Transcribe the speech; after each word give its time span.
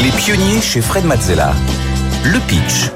Les 0.00 0.10
pionniers 0.12 0.60
chez 0.60 0.80
Fred 0.80 1.04
Mazzella. 1.04 1.52
Le 2.24 2.38
pitch. 2.46 2.92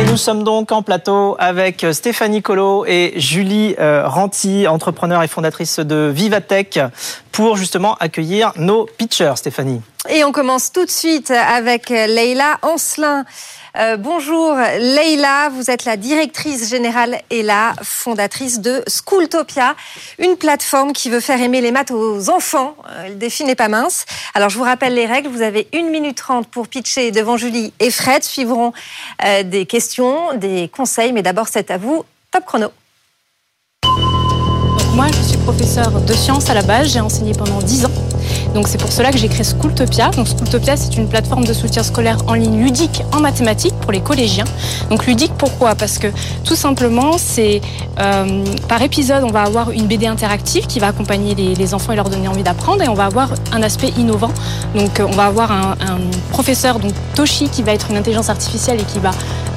Et 0.00 0.08
nous 0.08 0.16
sommes 0.16 0.44
donc 0.44 0.70
en 0.70 0.82
plateau 0.82 1.34
avec 1.40 1.84
Stéphanie 1.90 2.42
Colo 2.42 2.84
et 2.86 3.14
Julie 3.16 3.74
euh, 3.80 4.06
Ranti, 4.06 4.68
entrepreneur 4.68 5.24
et 5.24 5.26
fondatrice 5.26 5.80
de 5.80 6.12
Vivatech, 6.14 6.78
pour 7.32 7.56
justement 7.56 7.96
accueillir 7.98 8.52
nos 8.54 8.86
pitchers, 8.86 9.32
Stéphanie. 9.34 9.82
Et 10.08 10.22
on 10.22 10.30
commence 10.30 10.70
tout 10.70 10.84
de 10.84 10.90
suite 10.90 11.32
avec 11.32 11.88
Leïla 11.88 12.58
Ancelin. 12.62 13.24
Euh, 13.76 13.96
bonjour 13.96 14.54
Leïla, 14.54 15.48
vous 15.48 15.68
êtes 15.68 15.84
la 15.84 15.96
directrice 15.96 16.70
générale 16.70 17.20
et 17.30 17.42
la 17.42 17.72
fondatrice 17.82 18.60
de 18.60 18.84
Schooltopia, 18.86 19.74
une 20.20 20.36
plateforme 20.36 20.92
qui 20.92 21.10
veut 21.10 21.18
faire 21.18 21.42
aimer 21.42 21.60
les 21.60 21.72
maths 21.72 21.90
aux 21.90 22.30
enfants. 22.30 22.76
Euh, 22.88 23.08
le 23.08 23.14
défi 23.16 23.42
n'est 23.42 23.56
pas 23.56 23.66
mince. 23.66 24.06
Alors 24.34 24.48
je 24.48 24.58
vous 24.58 24.62
rappelle 24.62 24.94
les 24.94 25.06
règles, 25.06 25.28
vous 25.28 25.42
avez 25.42 25.66
1 25.74 25.90
minute 25.90 26.16
30 26.16 26.46
pour 26.46 26.68
pitcher 26.68 27.10
devant 27.10 27.36
Julie 27.36 27.72
et 27.80 27.90
Fred. 27.90 28.22
Suivront 28.22 28.72
euh, 29.24 29.42
des 29.42 29.66
questions, 29.66 30.36
des 30.36 30.68
conseils, 30.68 31.12
mais 31.12 31.22
d'abord 31.22 31.48
c'est 31.48 31.72
à 31.72 31.76
vous. 31.76 32.04
Top 32.30 32.44
chrono. 32.44 32.68
moi 34.94 35.06
je 35.08 35.30
suis 35.30 35.38
professeur 35.38 35.90
de 35.90 36.12
sciences 36.12 36.48
à 36.48 36.54
la 36.54 36.62
base, 36.62 36.92
j'ai 36.92 37.00
enseigné 37.00 37.32
pendant 37.32 37.58
10 37.60 37.86
ans. 37.86 38.13
Donc 38.54 38.68
c'est 38.68 38.78
pour 38.78 38.92
cela 38.92 39.10
que 39.10 39.18
j'ai 39.18 39.28
créé 39.28 39.42
Schooltopia. 39.44 40.10
Donc 40.10 40.28
Schooltopia, 40.28 40.76
c'est 40.76 40.96
une 40.96 41.08
plateforme 41.08 41.44
de 41.44 41.52
soutien 41.52 41.82
scolaire 41.82 42.18
en 42.28 42.34
ligne 42.34 42.62
ludique 42.62 43.02
en 43.12 43.20
mathématiques 43.20 43.74
pour 43.80 43.90
les 43.90 44.00
collégiens. 44.00 44.44
Donc 44.90 45.06
ludique 45.06 45.32
pourquoi? 45.36 45.74
Parce 45.74 45.98
que 45.98 46.06
tout 46.44 46.54
simplement, 46.54 47.18
c'est 47.18 47.60
euh, 48.00 48.44
par 48.68 48.80
épisode, 48.82 49.24
on 49.24 49.32
va 49.32 49.42
avoir 49.42 49.72
une 49.72 49.86
BD 49.86 50.06
interactive 50.06 50.66
qui 50.68 50.78
va 50.78 50.88
accompagner 50.88 51.34
les, 51.34 51.74
enfants 51.74 51.92
et 51.92 51.96
leur 51.96 52.08
donner 52.08 52.28
envie 52.28 52.42
d'apprendre, 52.44 52.82
et 52.82 52.88
on 52.88 52.94
va 52.94 53.06
avoir 53.06 53.30
un 53.52 53.62
aspect 53.62 53.92
innovant. 53.98 54.30
Donc 54.76 55.00
euh, 55.00 55.06
on 55.08 55.16
va 55.16 55.26
avoir 55.26 55.50
un, 55.50 55.74
professeur, 56.30 56.78
donc 56.78 56.92
Toshi, 57.14 57.48
qui 57.48 57.62
va 57.62 57.72
être 57.72 57.90
une 57.90 57.96
intelligence 57.96 58.28
artificielle 58.28 58.80
et 58.80 58.84
qui 58.84 58.98
va 58.98 59.10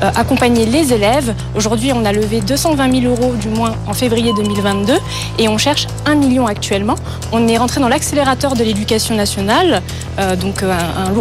euh, 0.03 0.11
accompagner 0.15 0.65
les 0.65 0.93
élèves. 0.93 1.33
Aujourd'hui, 1.55 1.91
on 1.93 2.05
a 2.05 2.11
levé 2.11 2.41
220 2.41 3.01
000 3.01 3.13
euros 3.13 3.33
du 3.35 3.49
moins 3.49 3.75
en 3.87 3.93
février 3.93 4.31
2022 4.35 4.93
et 5.39 5.47
on 5.47 5.57
cherche 5.57 5.87
1 6.05 6.15
million 6.15 6.45
actuellement. 6.47 6.95
On 7.31 7.47
est 7.47 7.57
rentré 7.57 7.79
dans 7.79 7.89
l'accélérateur 7.89 8.53
de 8.53 8.63
l'éducation 8.63 8.86
nationale, 9.11 9.81
euh, 10.19 10.35
donc 10.35 10.63
euh, 10.63 10.73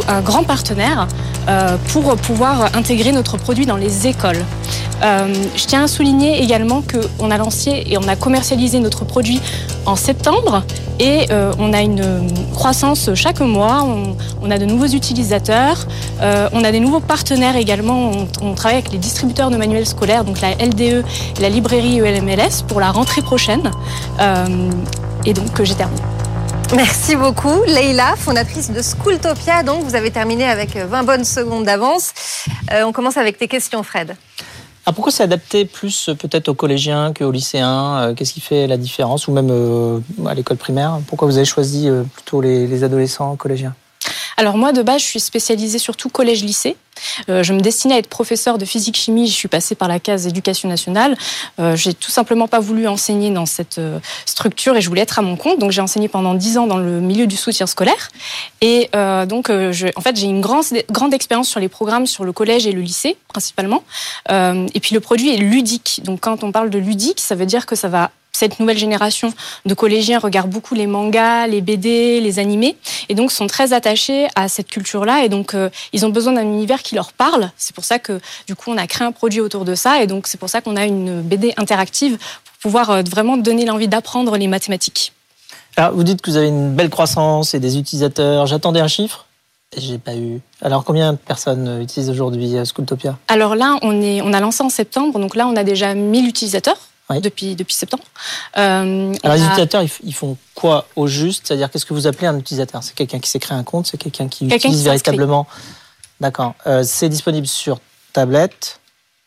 un, 0.09 0.21
grand 0.21 0.45
partenaire, 0.45 1.09
euh, 1.49 1.77
pour 1.93 2.17
pouvoir 2.17 2.71
intégrer 2.75 3.13
notre 3.13 3.37
produit 3.37 3.67
dans 3.67 3.77
les 3.77 4.07
écoles. 4.07 4.45
je 5.03 5.67
tiens 5.67 5.85
à 5.85 5.89
souligner 5.89 6.43
également 6.43 6.83
qu'on 6.83 7.31
a 7.31 7.37
lancé 7.37 7.85
et 7.87 7.99
on 7.99 8.09
a 8.09 8.17
commercialisé 8.17 8.81
notre 8.81 9.05
produit 9.05 9.41
en 9.85 9.97
septembre 9.97 10.65
et 10.99 11.27
on 11.59 11.73
a 11.75 11.83
une 11.83 12.03
croissance 12.55 13.11
chaque 13.15 13.41
mois. 13.41 13.87
On, 14.43 14.51
a 14.51 14.59
de 14.59 14.65
nouveaux 14.65 14.93
utilisateurs, 15.01 15.87
on 16.53 16.65
a 16.65 16.73
des 16.73 16.81
nouveaux 16.81 17.05
partenaires 17.15 17.57
également. 17.57 18.11
On, 18.41 18.55
travaille 18.55 18.79
avec 18.79 18.91
les 18.91 18.99
distributeurs 18.99 19.51
de 19.51 19.59
manuels 19.59 19.87
scolaires, 19.87 20.25
donc 20.25 20.41
la 20.41 20.53
LDE 20.53 21.05
la 21.41 21.51
librairie 21.51 21.99
ELMLS 21.99 22.65
pour 22.67 22.81
la 22.81 22.91
rentrée 22.91 23.23
prochaine. 23.23 23.71
et 25.27 25.33
donc 25.35 25.63
j'ai 25.63 25.75
terminé. 25.75 26.16
Merci 26.75 27.15
beaucoup. 27.15 27.63
Leïla, 27.67 28.17
fondatrice 28.17 28.71
de 28.71 28.83
Schooltopia. 28.83 29.63
Donc, 29.63 29.85
vous 29.85 29.95
avez 29.95 30.11
terminé 30.11 30.45
avec 30.45 30.77
20 30.77 31.05
bonnes 31.05 31.25
secondes 31.25 31.65
d'avance. 31.65 32.13
Euh, 32.73 32.83
on 32.85 32.93
commence 32.93 33.17
avec 33.17 33.39
tes 33.39 33.47
questions, 33.47 33.83
Fred. 33.83 34.17
Ah, 34.85 34.93
pourquoi 34.93 35.13
c'est 35.13 35.23
adapté 35.23 35.65
plus 35.65 36.11
peut-être 36.19 36.49
aux 36.49 36.55
collégiens 36.55 37.13
qu'aux 37.13 37.31
lycéens 37.31 37.99
euh, 37.99 38.15
Qu'est-ce 38.15 38.33
qui 38.33 38.41
fait 38.41 38.67
la 38.67 38.77
différence 38.77 39.29
Ou 39.29 39.33
même 39.33 39.49
euh, 39.51 40.01
à 40.27 40.35
l'école 40.35 40.57
primaire? 40.57 40.99
Pourquoi 41.07 41.29
vous 41.29 41.37
avez 41.37 41.47
choisi 41.47 41.89
plutôt 42.15 42.41
les, 42.41 42.67
les 42.67 42.85
adolescents 42.85 43.37
collégiens? 43.37 43.75
Alors 44.37 44.57
moi, 44.57 44.73
de 44.73 44.83
base, 44.83 45.03
je 45.03 45.07
suis 45.07 45.21
spécialisée 45.21 45.79
surtout 45.79 46.09
collège-lycée. 46.09 46.77
Euh, 47.29 47.43
je 47.43 47.53
me 47.53 47.61
destinais 47.61 47.95
à 47.95 47.99
être 47.99 48.09
professeur 48.09 48.59
de 48.59 48.65
physique-chimie. 48.65 49.27
Je 49.27 49.35
suis 49.35 49.49
passée 49.49 49.75
par 49.75 49.89
la 49.89 50.01
case 50.01 50.27
éducation 50.27 50.69
nationale. 50.69 51.17
Euh, 51.59 51.77
j'ai 51.77 51.95
tout 51.95 52.11
simplement 52.11 52.49
pas 52.49 52.61
voulu 52.61 52.87
enseigner 52.87 53.31
dans 53.31 53.47
cette 53.47 53.79
euh, 53.79 53.99
structure 54.25 54.77
et 54.77 54.81
je 54.81 54.89
voulais 54.89 55.03
être 55.03 55.19
à 55.19 55.23
mon 55.23 55.37
compte. 55.37 55.59
Donc 55.59 55.71
j'ai 55.71 55.81
enseigné 55.81 56.09
pendant 56.09 56.35
dix 56.35 56.59
ans 56.59 56.67
dans 56.67 56.79
le 56.79 57.01
milieu 57.01 57.27
du 57.27 57.37
soutien 57.37 57.67
scolaire. 57.67 58.11
Et 58.61 58.91
donc, 59.29 59.51
en 59.51 60.01
fait, 60.01 60.17
j'ai 60.17 60.27
une 60.27 60.41
grande, 60.41 60.65
grande 60.91 61.15
expérience 61.15 61.49
sur 61.49 61.61
les 61.61 61.69
programmes 61.69 62.07
sur 62.07 62.25
le 62.25 62.33
collège 62.33 62.67
et 62.67 62.73
le 62.73 62.81
lycée 62.81 63.17
principalement. 63.29 63.85
et 64.31 64.81
puis 64.81 64.95
le 64.95 65.01
produit 65.01 65.35
est 65.35 65.39
ludique. 65.39 66.01
Donc 66.05 66.21
quand 66.21 66.43
on 66.43 66.53
parle 66.53 66.71
de 66.71 66.79
ludique, 66.79 67.21
ça 67.21 67.35
veut 67.35 67.47
dire 67.47 67.67
que 67.67 67.77
ça 67.77 67.89
va 67.89 68.11
cette 68.37 68.61
nouvelle 68.61 68.79
génération 68.79 69.33
de 69.65 69.75
collégiens 69.75 70.19
regarde 70.19 70.51
beaucoup 70.51 70.75
les 70.75 70.87
mangas, 70.87 71.47
les 71.47 71.63
BD, 71.63 72.21
les 72.21 72.39
animés, 72.39 72.77
et 73.09 73.15
donc 73.15 73.33
sont 73.33 73.47
très 73.47 73.73
attachés 73.73 74.29
à 74.35 74.49
cette 74.49 74.69
culture-là, 74.69 75.25
et 75.25 75.29
donc 75.29 75.55
euh, 75.55 75.71
ils 75.93 76.05
ont 76.05 76.11
besoin 76.11 76.35
d'un 76.35 76.43
univers 76.43 76.83
qui 76.83 76.95
leur 76.95 77.13
parle. 77.13 77.51
C'est 77.57 77.75
pour 77.75 77.85
ça 77.85 77.99
que 77.99 78.21
du 78.47 78.55
coup 78.55 78.71
on 78.71 78.77
a 78.77 78.87
créé 78.87 79.07
un 79.07 79.13
produit 79.13 79.41
autour 79.41 79.65
de 79.65 79.75
ça, 79.75 80.03
et 80.03 80.07
donc 80.07 80.27
c'est 80.27 80.39
pour 80.39 80.51
ça 80.51 80.61
qu'on 80.61 80.77
a 80.77 80.85
une 80.85 81.23
BD 81.23 81.55
interactive 81.57 82.19
pour 82.19 82.59
pouvoir 82.63 82.91
euh, 82.91 83.03
vraiment 83.03 83.39
donner 83.39 83.65
l'envie 83.65 83.89
d'apprendre 83.89 84.37
les 84.37 84.49
mathématiques. 84.49 85.13
Alors, 85.79 85.95
vous 85.95 86.05
dites 86.05 86.23
que 86.23 86.31
vous 86.31 86.37
avez 86.37 86.49
une 86.49 86.75
belle 86.75 86.89
croissance 86.89 87.55
et 87.55 87.61
des 87.61 87.77
utilisateurs. 87.79 88.47
J'attendais 88.47 88.81
un 88.81 88.89
chiffre. 88.89 89.27
J'ai 89.77 89.99
pas 89.99 90.15
eu. 90.15 90.41
Alors 90.63 90.85
combien 90.85 91.13
de 91.13 91.19
personnes 91.19 91.69
euh, 91.69 91.83
utilisent 91.83 92.11
aujourd'hui 92.11 92.55
Schooltopia? 92.65 93.19
Alors 93.29 93.57
là, 93.57 93.79
on, 93.83 94.01
est, 94.03 94.21
on 94.21 94.33
a 94.33 94.41
lancé 94.41 94.63
en 94.63 94.69
septembre, 94.69 95.19
donc 95.19 95.37
là 95.37 95.47
on 95.47 95.57
a 95.57 95.65
déjà 95.65 95.95
1000 95.95 96.29
utilisateurs 96.29 96.79
depuis, 97.15 97.55
depuis 97.55 97.75
septembre. 97.75 98.05
Euh, 98.57 99.15
Alors, 99.23 99.37
les 99.37 99.43
utilisateurs, 99.43 99.83
ils 100.03 100.15
font 100.15 100.37
quoi 100.55 100.87
au 100.97 101.07
juste? 101.07 101.47
C'est-à-dire, 101.47 101.71
qu'est-ce 101.71 101.87
que 101.87 101.95
vous 101.95 102.07
appelez 102.07 102.27
un 102.27 102.39
utilisateur? 102.39 102.83
C'est 102.83 102.95
quelqu'un 102.95 103.21
qui 103.21 103.31
s'est 103.31 103.39
créé 103.39 103.57
un 103.57 103.63
compte? 103.63 103.87
C'est 103.87 103.97
quelqu'un 103.97 104.29
qui 104.29 104.47
utilise 104.47 104.85
véritablement? 104.85 105.47
D'accord. 106.21 106.55
Euh, 106.67 106.83
c'est 106.85 107.09
disponible 107.09 107.47
sur 107.47 107.79
tablette? 108.13 108.81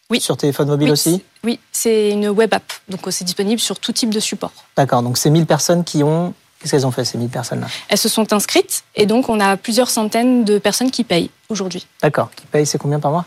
Oui. 0.10 0.20
Sur 0.20 0.38
téléphone 0.38 0.68
mobile 0.68 0.92
aussi? 0.92 1.24
Oui, 1.44 1.60
c'est 1.72 2.10
une 2.10 2.30
web 2.30 2.54
app. 2.54 2.74
Donc, 2.90 3.02
c'est 3.12 3.24
disponible 3.24 3.62
sur 3.62 3.80
tout 3.80 3.92
type 3.92 4.10
de 4.10 4.20
support. 4.20 4.52
D'accord. 4.76 5.04
Donc, 5.04 5.18
c'est 5.18 5.30
1000 5.30 5.46
personnes 5.46 5.84
qui 5.84 6.04
ont. 6.04 6.34
Qu'est-ce 6.60 6.72
qu'elles 6.72 6.86
ont 6.88 6.92
fait, 6.92 7.06
ces 7.06 7.18
1000 7.18 7.30
personnes-là? 7.30 7.68
Elles 7.88 7.98
se 7.98 8.10
sont 8.10 8.34
inscrites 8.34 8.84
et 8.96 9.06
donc, 9.06 9.30
on 9.30 9.40
a 9.40 9.56
plusieurs 9.56 9.90
centaines 9.90 10.44
de 10.44 10.58
personnes 10.58 10.92
qui 10.92 11.06
payent 11.06 11.30
aujourd'hui. 11.48 11.88
D'accord. 12.02 12.30
Qui 12.36 12.46
payent, 12.48 12.66
c'est 12.66 12.78
combien 12.78 13.00
par 13.00 13.12
mois? 13.12 13.26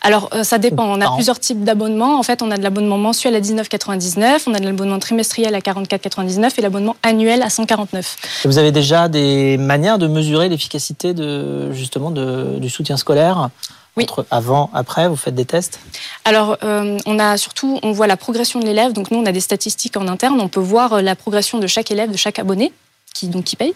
Alors, 0.00 0.30
euh, 0.34 0.44
ça 0.44 0.58
dépend. 0.58 0.84
On 0.84 1.00
a 1.00 1.14
plusieurs 1.14 1.40
types 1.40 1.64
d'abonnements. 1.64 2.18
En 2.18 2.22
fait, 2.22 2.40
on 2.42 2.50
a 2.50 2.56
de 2.56 2.62
l'abonnement 2.62 2.98
mensuel 2.98 3.34
à 3.34 3.40
19,99, 3.40 4.42
on 4.46 4.54
a 4.54 4.60
de 4.60 4.64
l'abonnement 4.64 4.98
trimestriel 4.98 5.54
à 5.54 5.58
44,99 5.58 6.52
et 6.58 6.62
l'abonnement 6.62 6.96
annuel 7.02 7.42
à 7.42 7.50
149. 7.50 8.44
vous 8.44 8.58
avez 8.58 8.70
déjà 8.72 9.08
des 9.08 9.56
manières 9.56 9.98
de 9.98 10.06
mesurer 10.06 10.48
l'efficacité 10.48 11.14
de 11.14 11.72
justement 11.72 12.10
du 12.12 12.70
soutien 12.70 12.96
scolaire 12.96 13.50
oui. 13.96 14.04
Entre 14.04 14.26
avant, 14.30 14.68
après, 14.74 15.08
vous 15.08 15.16
faites 15.16 15.34
des 15.34 15.46
tests? 15.46 15.80
Alors, 16.26 16.58
euh, 16.62 16.98
on 17.06 17.18
a 17.18 17.38
surtout, 17.38 17.80
on 17.82 17.92
voit 17.92 18.06
la 18.06 18.18
progression 18.18 18.60
de 18.60 18.66
l'élève. 18.66 18.92
Donc, 18.92 19.10
nous, 19.10 19.18
on 19.18 19.24
a 19.24 19.32
des 19.32 19.40
statistiques 19.40 19.96
en 19.96 20.06
interne. 20.06 20.38
On 20.38 20.48
peut 20.48 20.60
voir 20.60 20.92
euh, 20.92 21.00
la 21.00 21.16
progression 21.16 21.58
de 21.58 21.66
chaque 21.66 21.90
élève, 21.90 22.10
de 22.10 22.16
chaque 22.18 22.38
abonné 22.38 22.72
qui 23.16 23.28
donc 23.28 23.44
qui 23.44 23.56
paye. 23.56 23.74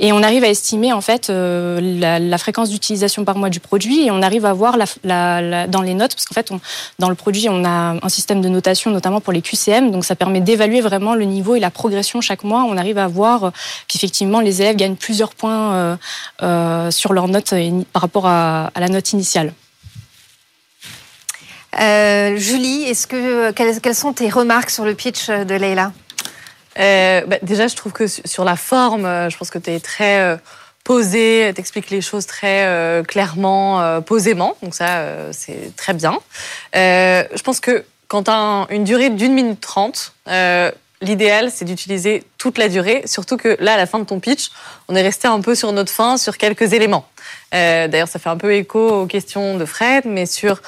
Et 0.00 0.12
on 0.12 0.22
arrive 0.22 0.42
à 0.42 0.48
estimer 0.48 0.92
en 0.92 1.00
fait 1.00 1.30
euh, 1.30 1.80
la, 1.80 2.38
fréquence 2.38 2.70
d'utilisation 2.70 3.24
par 3.24 3.36
mois 3.36 3.50
du 3.50 3.60
produit 3.60 4.06
et 4.06 4.10
on 4.10 4.22
arrive 4.22 4.44
à 4.44 4.52
voir 4.52 4.76
dans 5.04 5.82
les 5.82 5.94
notes 5.94 6.14
parce 6.14 6.24
qu'en 6.24 6.34
fait 6.34 6.50
dans 6.98 7.08
le 7.08 7.14
produit 7.14 7.48
on 7.48 7.64
a 7.64 7.96
un 8.02 8.08
système 8.08 8.40
de 8.40 8.48
notation 8.48 8.90
notamment 8.90 9.20
pour 9.20 9.32
les 9.32 9.42
QCM 9.42 9.92
donc 9.92 10.04
ça 10.04 10.16
permet 10.16 10.40
d'évaluer 10.40 10.80
vraiment 10.80 11.14
le 11.14 11.24
niveau 11.24 11.54
et 11.54 11.60
la 11.60 11.70
progression 11.70 12.20
chaque 12.20 12.42
mois. 12.42 12.64
On 12.64 12.76
arrive 12.76 12.98
à 12.98 13.06
voir 13.06 13.44
euh, 13.44 13.50
qu'effectivement 13.86 14.40
les 14.40 14.60
élèves 14.62 14.76
gagnent 14.76 14.96
plusieurs 14.96 15.34
points 15.34 15.96
euh, 16.42 16.90
sur 16.90 17.12
leur 17.12 17.28
note 17.28 17.54
par 17.92 18.02
rapport 18.02 18.26
à, 18.26 18.70
la 18.76 18.88
note 18.88 19.12
initiale. 19.12 19.52
Julie, 21.78 22.82
est-ce 22.84 23.06
que 23.06 23.50
quelles, 23.52 23.80
quelles, 23.80 23.94
sont 23.94 24.12
tes 24.12 24.28
remarques 24.28 24.70
sur 24.70 24.84
le 24.84 24.94
pitch 24.94 25.28
de 25.28 25.54
Leila 25.54 25.92
euh, 26.78 27.22
bah, 27.26 27.36
déjà, 27.42 27.68
je 27.68 27.76
trouve 27.76 27.92
que 27.92 28.06
sur 28.06 28.44
la 28.44 28.56
forme, 28.56 29.04
euh, 29.04 29.30
je 29.30 29.36
pense 29.36 29.50
que 29.50 29.58
tu 29.58 29.70
es 29.70 29.80
très 29.80 30.20
euh, 30.20 30.36
posé, 30.84 31.52
t'expliques 31.54 31.90
les 31.90 32.00
choses 32.00 32.26
très 32.26 32.66
euh, 32.66 33.02
clairement, 33.02 34.00
posément. 34.02 34.56
Donc 34.62 34.74
ça, 34.74 35.04
c'est 35.32 35.76
très 35.76 35.94
bien. 35.94 36.18
je 36.74 37.42
pense 37.42 37.60
que 37.60 37.84
quand 38.08 38.24
tu 38.24 38.30
as 38.30 38.66
une 38.70 38.84
durée 38.84 39.10
d'une 39.10 39.32
minute 39.32 39.60
trente, 39.60 40.12
l'idéal, 41.00 41.50
c'est 41.52 41.64
d'utiliser 41.64 42.24
toute 42.38 42.58
la 42.58 42.68
durée, 42.68 43.02
surtout 43.06 43.36
que 43.36 43.56
là, 43.60 43.74
à 43.74 43.76
la 43.76 43.86
fin 43.86 43.98
de 43.98 44.04
ton 44.04 44.18
pitch, 44.20 44.50
on 44.88 44.96
est 44.96 45.02
resté 45.02 45.28
un 45.28 45.40
peu 45.40 45.54
sur 45.54 45.72
notre 45.72 45.92
fin, 45.92 46.16
sur 46.16 46.36
quelques 46.36 46.72
éléments. 46.72 47.06
D'ailleurs, 47.52 48.08
ça 48.08 48.18
fait 48.18 48.30
un 48.30 48.36
peu 48.36 48.54
écho 48.54 49.02
aux 49.02 49.06
questions 49.06 49.58
de 49.58 49.64
Fred, 49.64 50.04
mais 50.06 50.26
sur 50.26 50.62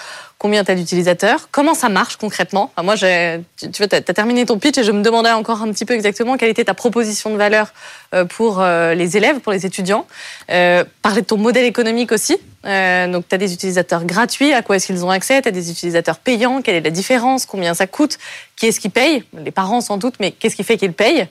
combien 0.44 0.62
tu 0.62 0.70
as 0.70 0.74
d'utilisateurs, 0.74 1.48
comment 1.50 1.72
ça 1.72 1.88
marche 1.88 2.16
concrètement? 2.16 2.70
moi, 2.82 2.96
tu, 2.96 3.70
tu 3.70 3.82
as, 3.82 4.02
terminé 4.02 4.44
ton 4.44 4.58
pitch 4.58 4.76
et 4.76 4.84
je 4.84 4.92
me 4.92 5.00
demandais 5.00 5.30
encore 5.30 5.62
un 5.62 5.72
petit 5.72 5.86
peu 5.86 5.94
exactement 5.94 6.36
quelle 6.36 6.50
était 6.50 6.64
ta 6.64 6.74
proposition 6.74 7.30
de 7.30 7.36
valeur 7.36 7.68
euh, 8.14 8.26
pour 8.26 8.60
euh, 8.60 8.92
les 8.92 9.16
élèves, 9.16 9.40
pour 9.40 9.52
les 9.52 9.64
étudiants. 9.64 10.06
Euh, 10.50 10.84
parler 11.00 11.22
de 11.22 11.26
ton 11.26 11.38
modèle 11.38 11.64
économique 11.64 12.12
aussi. 12.12 12.36
Euh, 12.66 13.08
donc, 13.08 13.26
tu 13.26 13.34
as 13.34 13.38
des 13.38 13.54
utilisateurs 13.54 14.04
gratuits, 14.04 14.52
à 14.52 14.60
quoi 14.60 14.76
est-ce 14.76 14.86
qu'ils 14.88 15.02
ont 15.04 15.10
accès? 15.10 15.40
Tu 15.40 15.48
as 15.48 15.50
des 15.50 15.70
utilisateurs 15.70 16.18
payants, 16.18 16.60
quelle 16.60 16.74
est 16.74 16.80
la 16.80 16.90
différence? 16.90 17.46
Combien 17.46 17.72
ça 17.72 17.86
coûte? 17.86 18.18
Qui 18.56 18.66
est-ce 18.66 18.80
qui 18.80 18.88
paye? 18.88 19.24
Les 19.38 19.50
parents 19.50 19.80
sans 19.80 19.96
doute, 19.96 20.16
mais 20.20 20.32
qu'est-ce 20.32 20.56
qui 20.56 20.64
fait 20.64 20.76
qu'ils 20.76 20.92
payent? 20.92 21.26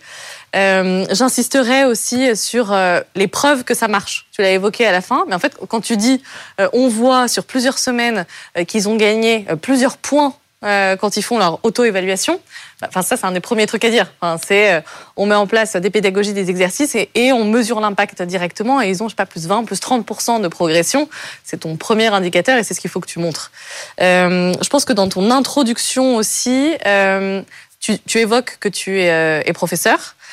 Euh, 0.56 1.06
J'insisterai 1.10 1.86
aussi 1.86 2.36
sur 2.36 2.72
euh, 2.72 3.02
les 3.16 3.28
preuves 3.28 3.64
que 3.64 3.74
ça 3.74 3.88
marche. 3.88 4.28
Tu 4.32 4.42
l'as 4.42 4.52
évoqué 4.52 4.86
à 4.86 4.92
la 4.92 5.02
fin, 5.02 5.26
mais 5.28 5.36
en 5.36 5.40
fait, 5.40 5.58
quand 5.68 5.82
tu 5.82 5.98
dis, 5.98 6.22
euh, 6.60 6.70
on 6.74 6.88
voit 6.88 7.28
sur 7.28 7.44
plusieurs 7.44 7.80
semaines 7.80 8.26
euh, 8.58 8.64
qu'ils 8.64 8.88
ont 8.88 8.96
gagné 8.96 9.46
plusieurs 9.62 9.98
points 9.98 10.34
quand 11.02 11.18
ils 11.18 11.22
font 11.22 11.38
leur 11.40 11.60
auto-évaluation, 11.64 12.40
bah, 12.80 12.88
enfin 12.88 13.02
ça 13.02 13.18
c'est 13.18 13.26
un 13.26 13.34
des 13.34 13.42
premiers 13.42 13.66
trucs 13.66 13.84
à 13.84 13.90
dire. 13.90 14.14
Enfin, 14.22 14.40
c'est 14.42 14.82
on 15.18 15.26
met 15.26 15.36
en 15.36 15.46
place 15.46 15.76
des 15.76 15.90
pédagogies, 15.90 16.32
des 16.32 16.50
exercices 16.50 16.96
et, 16.96 17.10
et 17.16 17.34
on 17.34 17.44
mesure 17.44 17.82
l'impact 17.82 18.22
directement 18.22 18.82
et 18.82 18.88
ils 18.88 19.04
ont 19.04 19.10
je 19.10 19.12
sais 19.12 19.18
pas 19.18 19.26
plus 19.26 19.46
20, 19.46 19.66
plus 19.66 19.82
30% 19.82 20.42
de 20.42 20.48
progression. 20.48 21.10
C'est 21.44 21.58
ton 21.58 21.76
premier 21.76 22.08
indicateur 22.08 22.58
et 22.58 22.64
c'est 22.64 22.74
ce 22.74 22.80
qu'il 22.80 22.90
faut 22.90 23.02
que 23.02 23.10
tu 23.10 23.20
montres. 23.20 23.52
je 24.00 24.70
pense 24.70 24.86
que 24.86 24.94
dans 24.94 25.10
ton 25.10 25.32
introduction 25.32 26.16
aussi, 26.16 26.72
tu, 27.82 28.00
tu, 28.00 28.20
évoques 28.20 28.56
que 28.62 28.70
tu 28.70 29.02
es, 29.02 29.44
es 29.46 29.52
professeur. 29.52 30.16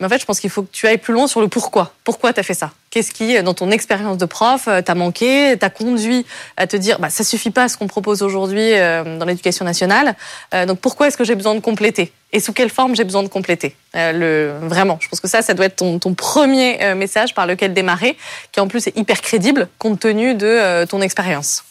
Mais 0.00 0.06
en 0.06 0.08
fait, 0.08 0.20
je 0.20 0.26
pense 0.26 0.38
qu'il 0.38 0.50
faut 0.50 0.62
que 0.62 0.70
tu 0.70 0.86
ailles 0.86 0.98
plus 0.98 1.12
loin 1.12 1.26
sur 1.26 1.40
le 1.40 1.48
pourquoi. 1.48 1.92
Pourquoi 2.04 2.32
tu 2.32 2.38
as 2.38 2.44
fait 2.44 2.54
ça? 2.54 2.70
Qu'est-ce 2.90 3.12
qui, 3.12 3.42
dans 3.42 3.52
ton 3.52 3.70
expérience 3.70 4.16
de 4.16 4.24
prof, 4.24 4.66
euh, 4.66 4.80
t'a 4.80 4.94
manqué, 4.94 5.56
t'a 5.58 5.68
conduit 5.68 6.24
à 6.56 6.66
te 6.66 6.76
dire, 6.76 7.00
bah, 7.00 7.10
ça 7.10 7.22
suffit 7.22 7.50
pas 7.50 7.68
ce 7.68 7.76
qu'on 7.76 7.86
propose 7.86 8.22
aujourd'hui 8.22 8.72
euh, 8.74 9.18
dans 9.18 9.26
l'éducation 9.26 9.64
nationale. 9.64 10.14
Euh, 10.54 10.64
donc 10.64 10.78
pourquoi 10.78 11.08
est-ce 11.08 11.18
que 11.18 11.24
j'ai 11.24 11.34
besoin 11.34 11.54
de 11.54 11.60
compléter? 11.60 12.12
Et 12.32 12.40
sous 12.40 12.52
quelle 12.52 12.70
forme 12.70 12.94
j'ai 12.94 13.04
besoin 13.04 13.22
de 13.22 13.28
compléter? 13.28 13.74
Le, 13.94 14.52
Vraiment, 14.62 14.98
je 15.00 15.08
pense 15.08 15.18
que 15.18 15.28
ça, 15.28 15.40
ça 15.40 15.54
doit 15.54 15.64
être 15.64 15.76
ton, 15.76 15.98
ton 15.98 16.12
premier 16.12 16.94
message 16.94 17.34
par 17.34 17.46
lequel 17.46 17.72
démarrer, 17.72 18.18
qui 18.52 18.60
en 18.60 18.68
plus 18.68 18.86
est 18.86 18.94
hyper 18.98 19.22
crédible 19.22 19.66
compte 19.78 19.98
tenu 19.98 20.34
de 20.34 20.84
ton 20.84 21.00
expérience. 21.00 21.64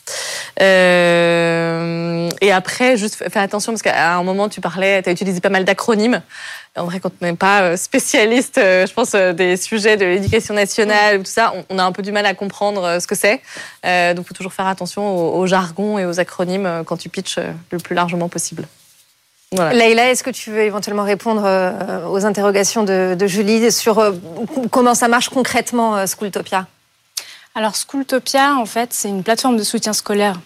et 0.59 2.51
après, 2.51 2.97
juste 2.97 3.23
fais 3.29 3.39
attention 3.39 3.71
parce 3.71 3.83
qu'à 3.83 4.15
un 4.17 4.23
moment, 4.23 4.49
tu 4.49 4.59
parlais, 4.59 5.03
tu 5.03 5.09
as 5.09 5.11
utilisé 5.11 5.41
pas 5.41 5.49
mal 5.49 5.63
d'acronymes. 5.63 6.23
En 6.75 6.85
vrai, 6.85 6.99
quand 6.99 7.11
on 7.21 7.25
n'est 7.25 7.35
pas 7.35 7.77
spécialiste, 8.17 8.55
je 8.55 8.93
pense, 8.93 9.11
des 9.11 9.57
sujets 9.57 9.95
de 9.95 10.05
l'éducation 10.05 10.55
nationale, 10.55 11.19
tout 11.19 11.29
ça, 11.29 11.53
on, 11.69 11.77
a 11.77 11.83
un 11.83 11.91
peu 11.91 12.01
du 12.01 12.11
mal 12.11 12.25
à 12.25 12.33
comprendre 12.33 12.83
euh, 12.83 12.99
ce 12.99 13.05
que 13.05 13.13
c'est. 13.13 13.41
Euh, 13.85 14.15
donc, 14.15 14.25
il 14.25 14.27
faut 14.29 14.33
toujours 14.33 14.53
faire 14.53 14.65
attention 14.65 15.35
au, 15.35 15.45
jargon 15.45 15.99
et 15.99 16.05
aux 16.05 16.19
acronymes 16.19 16.65
euh, 16.65 16.83
quand 16.83 16.97
tu 16.97 17.09
pitches 17.09 17.37
le 17.71 17.77
plus 17.77 17.93
largement 17.93 18.27
possible. 18.27 18.67
Voilà. 19.51 19.73
Leïla, 19.73 20.09
est-ce 20.09 20.23
que 20.23 20.31
tu 20.31 20.49
veux 20.49 20.61
éventuellement 20.61 21.03
répondre 21.03 21.43
aux 22.09 22.25
interrogations 22.25 22.83
de, 22.83 23.15
Julie 23.27 23.71
sur 23.71 24.03
comment 24.71 24.95
ça 24.95 25.07
marche 25.07 25.29
concrètement, 25.29 26.05
Schooltopia? 26.05 26.67
Alors, 27.55 27.73
Schooltopia, 27.75 28.55
en 28.55 28.65
fait, 28.65 28.89
c'est 28.93 29.09
une 29.09 29.23
plateforme 29.23 29.57
de 29.57 29.63
soutien 29.63 29.93
scolaire 29.93 30.39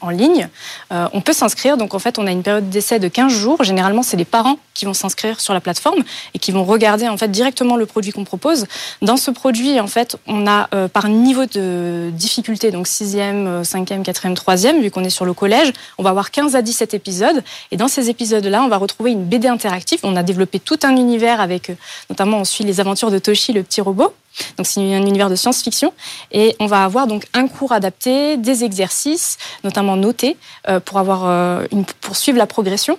en 0.00 0.10
ligne. 0.10 0.48
Euh, 0.92 1.08
on 1.12 1.20
peut 1.20 1.32
s'inscrire. 1.32 1.76
Donc, 1.76 1.94
en 1.94 1.98
fait, 1.98 2.18
on 2.18 2.26
a 2.26 2.32
une 2.32 2.42
période 2.42 2.68
d'essai 2.68 2.98
de 2.98 3.08
15 3.08 3.32
jours. 3.32 3.62
Généralement, 3.62 4.02
c'est 4.02 4.16
les 4.16 4.24
parents 4.24 4.58
qui 4.74 4.84
vont 4.84 4.94
s'inscrire 4.94 5.40
sur 5.40 5.54
la 5.54 5.60
plateforme 5.60 6.02
et 6.34 6.38
qui 6.38 6.50
vont 6.50 6.64
regarder, 6.64 7.08
en 7.08 7.16
fait, 7.16 7.28
directement 7.28 7.76
le 7.76 7.86
produit 7.86 8.12
qu'on 8.12 8.24
propose. 8.24 8.66
Dans 9.02 9.16
ce 9.16 9.30
produit, 9.30 9.78
en 9.78 9.86
fait, 9.86 10.16
on 10.26 10.46
a 10.46 10.68
euh, 10.74 10.88
par 10.88 11.08
niveau 11.08 11.46
de 11.46 12.10
difficulté, 12.12 12.70
donc 12.70 12.86
6e, 12.86 13.62
5e, 13.62 14.02
4e, 14.02 14.34
3e, 14.34 14.80
vu 14.82 14.90
qu'on 14.90 15.04
est 15.04 15.10
sur 15.10 15.24
le 15.24 15.32
collège, 15.32 15.72
on 15.98 16.02
va 16.02 16.10
avoir 16.10 16.30
15 16.30 16.56
à 16.56 16.62
17 16.62 16.94
épisodes. 16.94 17.42
Et 17.70 17.76
dans 17.76 17.88
ces 17.88 18.10
épisodes-là, 18.10 18.62
on 18.62 18.68
va 18.68 18.78
retrouver 18.78 19.12
une 19.12 19.24
BD 19.24 19.48
interactive. 19.48 20.00
On 20.02 20.16
a 20.16 20.22
développé 20.22 20.58
tout 20.58 20.78
un 20.82 20.96
univers 20.96 21.40
avec, 21.40 21.70
euh, 21.70 21.74
notamment, 22.10 22.38
on 22.38 22.44
suit 22.44 22.64
les 22.64 22.80
aventures 22.80 23.10
de 23.10 23.18
Toshi, 23.18 23.52
le 23.52 23.62
petit 23.62 23.80
robot. 23.80 24.12
Donc 24.56 24.66
c'est 24.66 24.80
un 24.80 25.02
univers 25.02 25.30
de 25.30 25.36
science-fiction 25.36 25.92
et 26.32 26.56
on 26.60 26.66
va 26.66 26.84
avoir 26.84 27.06
donc 27.06 27.26
un 27.34 27.48
cours 27.48 27.72
adapté, 27.72 28.36
des 28.36 28.64
exercices, 28.64 29.38
notamment 29.62 29.96
notés 29.96 30.36
euh, 30.68 30.80
pour 30.80 30.98
avoir 30.98 31.22
euh, 31.24 31.66
pour 32.00 32.16
suivre 32.16 32.38
la 32.38 32.46
progression. 32.46 32.98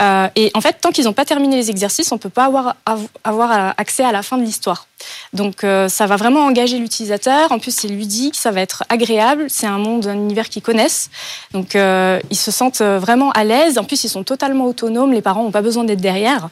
Euh, 0.00 0.28
et 0.36 0.50
en 0.54 0.60
fait, 0.60 0.78
tant 0.80 0.90
qu'ils 0.90 1.04
n'ont 1.04 1.12
pas 1.12 1.24
terminé 1.24 1.56
les 1.56 1.70
exercices, 1.70 2.12
on 2.12 2.18
peut 2.18 2.28
pas 2.28 2.44
avoir 2.44 2.76
avoir 3.24 3.74
accès 3.76 4.04
à 4.04 4.12
la 4.12 4.22
fin 4.22 4.38
de 4.38 4.42
l'histoire. 4.42 4.86
Donc 5.32 5.64
ça 5.88 6.06
va 6.06 6.16
vraiment 6.16 6.40
engager 6.46 6.78
l'utilisateur. 6.78 7.52
En 7.52 7.58
plus, 7.58 7.74
c'est 7.74 7.88
ludique, 7.88 8.36
ça 8.36 8.50
va 8.50 8.60
être 8.60 8.84
agréable. 8.88 9.46
C'est 9.48 9.66
un 9.66 9.78
monde, 9.78 10.06
un 10.06 10.14
univers 10.14 10.48
qu'ils 10.48 10.62
connaissent. 10.62 11.10
Donc 11.52 11.74
ils 11.74 12.36
se 12.36 12.50
sentent 12.50 12.80
vraiment 12.80 13.30
à 13.32 13.44
l'aise. 13.44 13.78
En 13.78 13.84
plus, 13.84 14.04
ils 14.04 14.08
sont 14.08 14.24
totalement 14.24 14.64
autonomes. 14.66 15.12
Les 15.12 15.22
parents 15.22 15.42
n'ont 15.42 15.50
pas 15.50 15.62
besoin 15.62 15.84
d'être 15.84 16.00
derrière. 16.00 16.48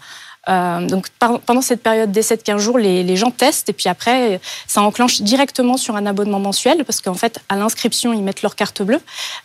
Euh, 0.49 0.87
donc 0.87 1.07
pendant 1.47 1.63
cette 1.63 1.83
période 1.83 2.13
d'essai 2.13 2.37
de 2.37 2.43
15 2.43 2.61
jours, 2.61 2.79
les, 2.79 3.17
gens 3.17 3.31
testent 3.31 3.69
et 3.69 3.73
puis 3.73 3.89
après, 3.89 4.41
ça 4.67 4.83
enclenche 4.83 5.23
directement 5.23 5.77
sur 5.77 5.97
un 5.97 6.07
abonnement 6.07 6.41
mensuel 6.41 6.85
parce 6.85 7.01
qu'en 7.01 7.15
fait, 7.15 7.39
à 7.49 7.57
l'inscription, 7.57 8.13
ils 8.13 8.23
mettent 8.23 8.43
leur 8.43 8.57
carte 8.57 8.83
bleue, 8.83 9.01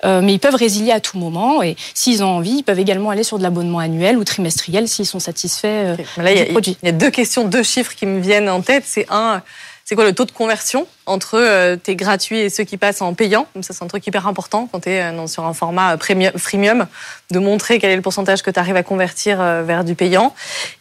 euh, 0.06 0.22
mais 0.22 0.34
ils 0.34 0.40
peuvent 0.40 0.56
résilier 0.56 0.92
à 0.92 1.00
tout 1.00 1.18
moment 1.18 1.62
et 1.62 1.76
s'ils 1.94 2.24
ont 2.24 2.30
envie, 2.30 2.58
ils 2.58 2.64
peuvent 2.64 2.80
également 2.80 3.12
aller 3.12 3.24
sur 3.24 3.38
de 3.38 3.44
l'abonnement 3.44 3.80
annuel 3.80 4.18
ou 4.18 4.24
trimestriel 4.24 4.88
s'ils 4.88 5.06
sont 5.06 5.20
satisfaits 5.20 5.96
euh, 6.18 6.36
du 6.36 6.52
produit. 6.52 6.78
Il 6.82 6.88
y 6.88 6.90
a 6.90 6.94
deux 6.94 7.12
questions, 7.12 7.46
deux 7.46 7.64
chiffres 7.64 7.94
qui 7.96 8.06
me 8.06 8.20
viennent 8.20 8.50
en 8.50 8.62
tête. 8.62 8.84
C'est 8.86 9.06
un, 9.10 9.42
c'est 9.90 9.96
quoi 9.96 10.06
le 10.06 10.14
taux 10.14 10.26
de 10.26 10.32
conversion 10.32 10.86
entre 11.08 11.40
euh, 11.40 11.76
tes 11.76 11.96
gratuits 11.96 12.38
et 12.38 12.52
ceux 12.52 12.64
qui 12.64 12.78
passent 12.78 13.02
en 13.02 13.16
payant? 13.16 13.48
Ça, 13.62 13.74
c'est 13.74 13.84
un 13.84 13.88
truc 13.88 14.06
hyper 14.06 14.28
important 14.28 14.70
quand 14.72 14.82
tu 14.82 14.90
es 14.92 15.02
euh, 15.02 15.26
sur 15.26 15.46
un 15.46 15.54
format 15.56 15.96
euh, 15.96 16.32
freemium, 16.38 16.86
de 17.32 17.40
montrer 17.40 17.80
quel 17.80 17.90
est 17.90 17.96
le 17.96 18.04
pourcentage 18.04 18.44
que 18.44 18.52
tu 18.52 18.60
arrives 18.60 18.76
à 18.76 18.84
convertir 18.84 19.40
vers 19.64 19.84
du 19.84 19.96
payant 19.96 20.36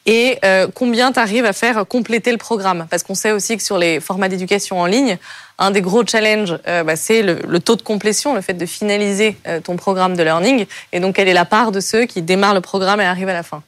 et 0.04 0.38
combien 0.74 1.10
tu 1.12 1.20
arrives 1.20 1.46
à 1.46 1.54
faire 1.54 1.86
compléter 1.86 2.32
le 2.32 2.36
programme? 2.36 2.86
Parce 2.90 3.02
qu'on 3.02 3.14
sait 3.14 3.32
aussi 3.32 3.56
que 3.56 3.62
sur 3.62 3.78
les 3.78 3.98
formats 4.00 4.28
d'éducation 4.28 4.78
en 4.78 4.86
ligne, 4.86 5.16
un 5.58 5.70
des 5.70 5.80
gros 5.80 6.06
challenges, 6.06 6.58
bah, 6.64 6.96
c'est 6.96 7.22
le, 7.22 7.60
taux 7.60 7.76
de 7.76 7.82
complétion, 7.82 8.34
le 8.34 8.40
fait 8.40 8.54
de 8.54 8.66
finaliser 8.66 9.36
ton 9.64 9.76
programme 9.76 10.16
de 10.16 10.22
learning. 10.22 10.66
Et 10.92 11.00
donc, 11.00 11.16
quelle 11.16 11.28
est 11.28 11.34
la 11.34 11.44
part 11.44 11.72
de 11.72 11.80
ceux 11.80 12.04
qui 12.04 12.22
démarrent 12.22 12.54
le 12.54 12.62
programme 12.62 13.00
et 13.00 13.04
arrivent 13.04 13.28
à 13.28 13.34
la 13.34 13.42
fin? 13.42 13.62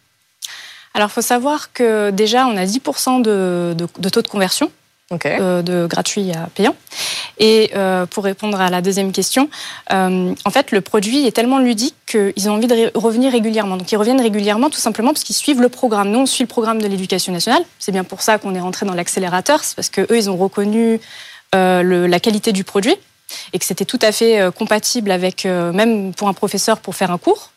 Alors, 0.95 1.11
faut 1.11 1.23
savoir 1.23 1.73
que 1.73 2.11
déjà, 2.11 2.47
on 2.47 2.57
a 2.57 2.65
10% 2.65 3.23
de, 3.23 3.75
de, 3.77 3.87
de, 3.99 4.09
taux 4.09 4.23
de 4.23 4.29
conversion. 4.29 4.71
Euh, 5.25 5.62
de 5.62 5.89
gratuit 5.89 6.31
à 6.31 6.49
payant. 6.55 6.77
Et 7.41 7.73
euh, 7.75 8.07
pour 8.07 8.23
répondre 8.23 8.61
à 8.61 8.71
la 8.71 8.81
deuxième 8.81 9.11
question, 9.11 9.51
euh, 9.93 10.33
en 10.45 10.51
fait, 10.51 10.71
le 10.71 10.83
produit 10.83 11.27
est 11.27 11.33
tellement 11.33 11.59
ludique 11.59 11.97
qu'ils 12.07 12.49
ont 12.49 12.53
envie 12.53 12.69
de 12.69 12.97
revenir 12.97 13.33
régulièrement. 13.33 13.77
Donc, 13.77 13.91
ils 13.91 13.97
reviennent 13.97 14.21
régulièrement 14.21 14.71
tout 14.71 14.79
simplement 14.79 15.12
parce 15.12 15.25
qu'ils 15.25 15.35
suivent 15.35 15.61
le 15.61 15.69
programme. 15.69 16.12
Nous, 16.12 16.21
on 16.21 16.27
suit 16.27 16.45
le 16.45 16.49
programme 16.49 16.81
de 16.81 16.87
l'éducation 16.87 17.33
nationale. 17.33 17.65
C'est 17.81 17.91
bien 17.91 18.05
pour 18.05 18.23
ça 18.23 18.39
qu'on 18.39 18.55
est 18.55 18.61
rentré 18.61 18.87
dans 18.87 18.95
l'accélérateur. 18.95 19.65
C'est 19.65 19.75
parce 19.75 19.91
que 19.91 20.03
eux, 20.03 20.17
ils 20.17 20.31
ont 20.31 20.37
reconnu 20.37 21.01
le, 21.53 22.07
la 22.07 22.21
qualité 22.21 22.53
du 22.53 22.62
produit 22.62 22.95
et 23.53 23.59
que 23.59 23.65
c'était 23.65 23.85
tout 23.85 23.99
à 24.03 24.12
fait 24.12 24.49
compatible 24.57 25.11
avec, 25.11 25.45
même 25.45 26.15
pour 26.15 26.29
un 26.29 26.35
professeur, 26.35 26.79
pour 26.79 26.95
faire 26.95 27.11
un 27.11 27.19
cours. 27.19 27.51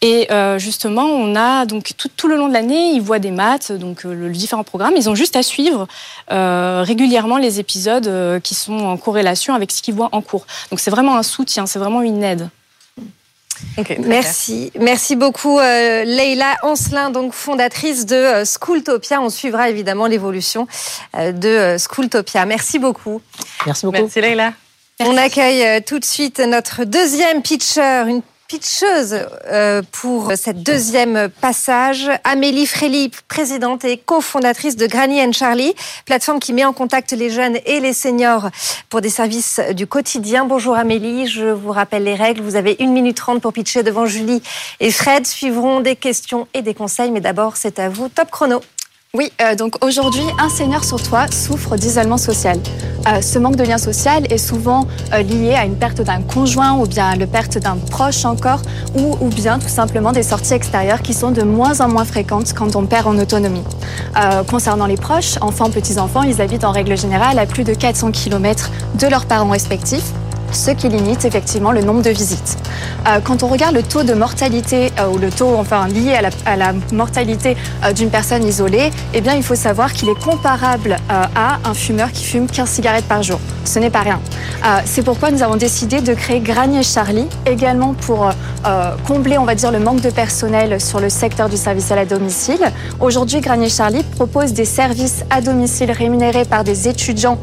Et 0.00 0.30
euh, 0.30 0.58
justement, 0.58 1.06
on 1.06 1.34
a 1.34 1.66
donc 1.66 1.92
tout, 1.96 2.08
tout 2.14 2.28
le 2.28 2.36
long 2.36 2.48
de 2.48 2.52
l'année, 2.52 2.92
ils 2.92 3.02
voient 3.02 3.18
des 3.18 3.32
maths, 3.32 3.72
donc 3.72 4.06
euh, 4.06 4.14
le, 4.14 4.30
différents 4.30 4.62
programmes. 4.62 4.94
Ils 4.96 5.10
ont 5.10 5.16
juste 5.16 5.34
à 5.34 5.42
suivre 5.42 5.88
euh, 6.30 6.82
régulièrement 6.86 7.36
les 7.36 7.58
épisodes 7.58 8.06
euh, 8.06 8.38
qui 8.38 8.54
sont 8.54 8.78
en 8.78 8.96
corrélation 8.96 9.54
avec 9.54 9.72
ce 9.72 9.82
qu'ils 9.82 9.94
voient 9.94 10.10
en 10.12 10.22
cours. 10.22 10.46
Donc 10.70 10.78
c'est 10.78 10.92
vraiment 10.92 11.16
un 11.16 11.24
soutien, 11.24 11.66
c'est 11.66 11.80
vraiment 11.80 12.02
une 12.02 12.22
aide. 12.22 12.48
Okay, 13.76 13.98
Merci, 13.98 14.70
merci 14.78 15.16
beaucoup 15.16 15.58
euh, 15.58 16.04
Leïla 16.04 16.58
Ancelin, 16.62 17.10
donc 17.10 17.32
fondatrice 17.32 18.06
de 18.06 18.14
euh, 18.14 18.44
Schooltopia. 18.44 19.20
On 19.20 19.30
suivra 19.30 19.68
évidemment 19.68 20.06
l'évolution 20.06 20.68
de 21.16 21.76
Schooltopia. 21.76 22.46
Merci 22.46 22.78
beaucoup. 22.78 23.20
Merci 23.66 23.84
beaucoup. 23.84 23.98
Merci 23.98 24.20
Leïla. 24.20 24.52
On 25.00 25.16
accueille 25.16 25.82
tout 25.82 25.98
de 25.98 26.04
suite 26.04 26.38
notre 26.38 26.84
deuxième 26.84 27.42
pitcher, 27.42 28.04
une 28.06 28.22
pitcheuse 28.48 29.14
euh, 29.46 29.82
pour 29.92 30.32
cette 30.34 30.62
deuxième 30.62 31.28
passage. 31.28 32.10
Amélie 32.24 32.66
Frély, 32.66 33.12
présidente 33.28 33.84
et 33.84 33.98
cofondatrice 33.98 34.74
de 34.74 34.86
Granny 34.86 35.20
and 35.20 35.32
Charlie, 35.32 35.74
plateforme 36.06 36.40
qui 36.40 36.54
met 36.54 36.64
en 36.64 36.72
contact 36.72 37.12
les 37.12 37.28
jeunes 37.28 37.58
et 37.66 37.80
les 37.80 37.92
seniors 37.92 38.48
pour 38.88 39.02
des 39.02 39.10
services 39.10 39.60
du 39.74 39.86
quotidien. 39.86 40.46
Bonjour 40.46 40.76
Amélie, 40.76 41.26
je 41.26 41.44
vous 41.44 41.72
rappelle 41.72 42.04
les 42.04 42.14
règles. 42.14 42.40
Vous 42.40 42.56
avez 42.56 42.76
une 42.80 42.92
minute 42.92 43.18
trente 43.18 43.42
pour 43.42 43.52
pitcher 43.52 43.82
devant 43.82 44.06
Julie 44.06 44.42
et 44.80 44.90
Fred. 44.90 45.26
Suivront 45.26 45.80
des 45.80 45.94
questions 45.94 46.48
et 46.54 46.62
des 46.62 46.72
conseils, 46.72 47.10
mais 47.10 47.20
d'abord 47.20 47.58
c'est 47.58 47.78
à 47.78 47.90
vous. 47.90 48.08
Top 48.08 48.30
chrono. 48.30 48.62
Oui, 49.18 49.32
euh, 49.42 49.56
donc 49.56 49.84
aujourd'hui, 49.84 50.22
un 50.38 50.48
senior 50.48 50.84
sur 50.84 51.02
trois 51.02 51.26
souffre 51.26 51.74
d'isolement 51.74 52.18
social. 52.18 52.56
Euh, 53.08 53.20
ce 53.20 53.40
manque 53.40 53.56
de 53.56 53.64
lien 53.64 53.76
social 53.76 54.32
est 54.32 54.38
souvent 54.38 54.86
euh, 55.12 55.22
lié 55.22 55.54
à 55.54 55.64
une 55.64 55.74
perte 55.74 56.00
d'un 56.00 56.22
conjoint 56.22 56.78
ou 56.78 56.86
bien 56.86 57.08
à 57.08 57.16
la 57.16 57.26
perte 57.26 57.58
d'un 57.58 57.78
proche 57.90 58.24
encore, 58.24 58.62
ou, 58.94 59.16
ou, 59.20 59.28
bien 59.28 59.58
tout 59.58 59.66
simplement 59.66 60.12
des 60.12 60.22
sorties 60.22 60.54
extérieures 60.54 61.02
qui 61.02 61.14
sont 61.14 61.32
de 61.32 61.42
moins 61.42 61.80
en 61.80 61.88
moins 61.88 62.04
fréquentes 62.04 62.52
quand 62.52 62.76
on 62.76 62.86
perd 62.86 63.08
en 63.08 63.18
autonomie. 63.18 63.64
concernant 64.48 64.86
les 64.86 64.96
proches, 64.96 65.36
enfants, 65.40 65.70
petits-enfants, 65.70 66.22
ils 66.22 66.40
habitent 66.40 66.64
en 66.64 66.70
règle 66.70 66.96
générale 66.96 67.40
à 67.40 67.46
plus 67.46 67.64
de 67.64 67.74
400 67.74 68.12
km 68.12 68.70
de 69.00 69.08
leurs 69.08 69.26
parents 69.26 69.50
respectifs. 69.50 70.12
Ce 70.52 70.70
qui 70.70 70.88
limite 70.88 71.24
effectivement 71.24 71.72
le 71.72 71.82
nombre 71.82 72.02
de 72.02 72.10
visites. 72.10 72.56
Euh, 73.06 73.20
quand 73.22 73.42
on 73.42 73.48
regarde 73.48 73.74
le 73.74 73.82
taux 73.82 74.02
de 74.02 74.14
mortalité 74.14 74.92
euh, 74.98 75.08
ou 75.08 75.18
le 75.18 75.30
taux 75.30 75.56
enfin 75.56 75.88
lié 75.88 76.18
à 76.44 76.56
la, 76.56 76.72
mortalité 76.92 77.56
euh, 77.84 77.92
d'une 77.92 78.10
personne 78.10 78.44
isolée, 78.44 78.90
eh 79.14 79.20
bien 79.20 79.34
il 79.34 79.42
faut 79.42 79.54
savoir 79.54 79.92
qu'il 79.92 80.08
est 80.08 80.22
comparable 80.22 80.96
à 81.08 81.58
un 81.64 81.74
fumeur 81.74 82.12
qui 82.12 82.24
fume 82.24 82.46
15 82.46 82.68
cigarettes 82.68 83.04
par 83.06 83.22
jour. 83.22 83.40
Ce 83.64 83.78
n'est 83.78 83.90
pas 83.90 84.00
rien. 84.00 84.20
C'est 84.86 85.02
pourquoi 85.02 85.30
nous 85.30 85.42
avons 85.42 85.56
décidé 85.56 86.00
de 86.00 86.14
créer 86.14 86.40
Granier 86.40 86.82
Charlie 86.82 87.26
également 87.46 87.94
pour 87.94 88.30
combler 89.06 89.38
on 89.38 89.44
va 89.44 89.54
dire 89.54 89.70
le 89.70 89.78
manque 89.78 90.00
de 90.00 90.10
personnel 90.10 90.80
sur 90.80 91.00
le 91.00 91.08
secteur 91.10 91.48
du 91.48 91.56
service 91.56 91.90
à 91.92 91.96
la 91.96 92.06
domicile. 92.06 92.60
Aujourd'hui 92.98 93.40
Granier 93.40 93.68
Charlie 93.68 94.02
propose 94.02 94.52
des 94.52 94.64
services 94.64 95.24
à 95.30 95.42
domicile 95.42 95.90
rémunérés 95.92 96.44
par 96.44 96.64
des 96.64 96.88
étudiants 96.88 97.38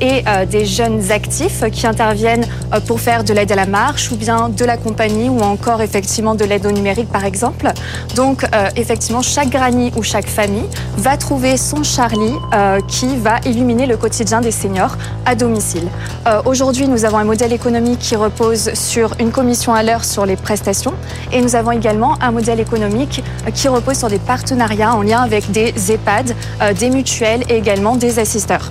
et 0.00 0.24
des 0.50 0.66
jeunes 0.66 1.10
actifs 1.10 1.64
qui 1.70 1.86
interviennent 1.86 2.47
pour 2.86 3.00
faire 3.00 3.24
de 3.24 3.32
l'aide 3.32 3.52
à 3.52 3.56
la 3.56 3.66
marche 3.66 4.10
ou 4.10 4.16
bien 4.16 4.48
de 4.48 4.64
la 4.64 4.76
compagnie 4.76 5.28
ou 5.28 5.40
encore 5.40 5.80
effectivement 5.80 6.34
de 6.34 6.44
l'aide 6.44 6.66
au 6.66 6.70
numérique 6.70 7.08
par 7.10 7.24
exemple. 7.24 7.68
Donc 8.14 8.44
euh, 8.44 8.68
effectivement 8.76 9.22
chaque 9.22 9.50
granny 9.50 9.92
ou 9.96 10.02
chaque 10.02 10.26
famille 10.26 10.68
va 10.96 11.16
trouver 11.16 11.56
son 11.56 11.82
Charlie 11.82 12.34
euh, 12.54 12.80
qui 12.86 13.16
va 13.16 13.38
illuminer 13.44 13.86
le 13.86 13.96
quotidien 13.96 14.40
des 14.40 14.50
seniors 14.50 14.96
à 15.24 15.34
domicile. 15.34 15.88
Euh, 16.26 16.42
aujourd'hui 16.44 16.88
nous 16.88 17.04
avons 17.04 17.18
un 17.18 17.24
modèle 17.24 17.52
économique 17.52 17.98
qui 18.00 18.16
repose 18.16 18.72
sur 18.74 19.12
une 19.20 19.30
commission 19.30 19.74
à 19.74 19.82
l'heure 19.82 20.04
sur 20.04 20.26
les 20.26 20.36
prestations 20.36 20.94
et 21.32 21.40
nous 21.40 21.56
avons 21.56 21.72
également 21.72 22.16
un 22.20 22.30
modèle 22.30 22.60
économique 22.60 23.22
qui 23.54 23.68
repose 23.68 23.98
sur 23.98 24.08
des 24.08 24.18
partenariats 24.18 24.94
en 24.94 25.02
lien 25.02 25.20
avec 25.20 25.50
des 25.50 25.72
EHPAD, 25.90 26.34
des 26.78 26.90
mutuelles 26.90 27.42
et 27.48 27.56
également 27.56 27.96
des 27.96 28.18
assisteurs. 28.18 28.70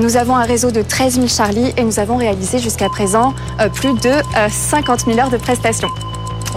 Nous 0.00 0.16
avons 0.16 0.36
un 0.36 0.44
réseau 0.44 0.70
de 0.70 0.82
13 0.82 1.14
000 1.14 1.28
Charlie 1.28 1.72
et 1.76 1.82
nous 1.82 1.98
avons 1.98 2.16
réalisé 2.16 2.58
jusqu'à 2.58 2.88
présent 2.88 3.34
plus 3.74 3.94
de 3.94 4.12
50 4.50 5.06
000 5.06 5.18
heures 5.18 5.30
de 5.30 5.36
prestations. 5.36 5.88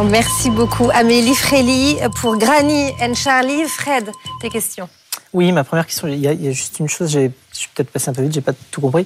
Merci 0.10 0.50
beaucoup 0.50 0.90
Amélie 0.94 1.36
Frély 1.36 1.98
pour 2.20 2.38
Granny 2.38 2.92
and 3.02 3.14
Charlie. 3.14 3.64
Fred, 3.66 4.10
tes 4.42 4.50
questions 4.50 4.90
Oui, 5.34 5.52
ma 5.52 5.64
première 5.64 5.86
question, 5.86 6.08
il 6.08 6.18
y, 6.18 6.28
a, 6.28 6.52
juste 6.52 6.80
une 6.80 6.90
chose, 6.90 7.12
je 7.12 7.30
suis 7.52 7.70
peut-être 7.76 7.92
passé 7.92 8.10
un 8.10 8.14
peu 8.14 8.24
vite, 8.24 8.34
j'ai 8.34 8.42
pas 8.42 8.54
tout 8.72 8.82
compris. 8.82 9.06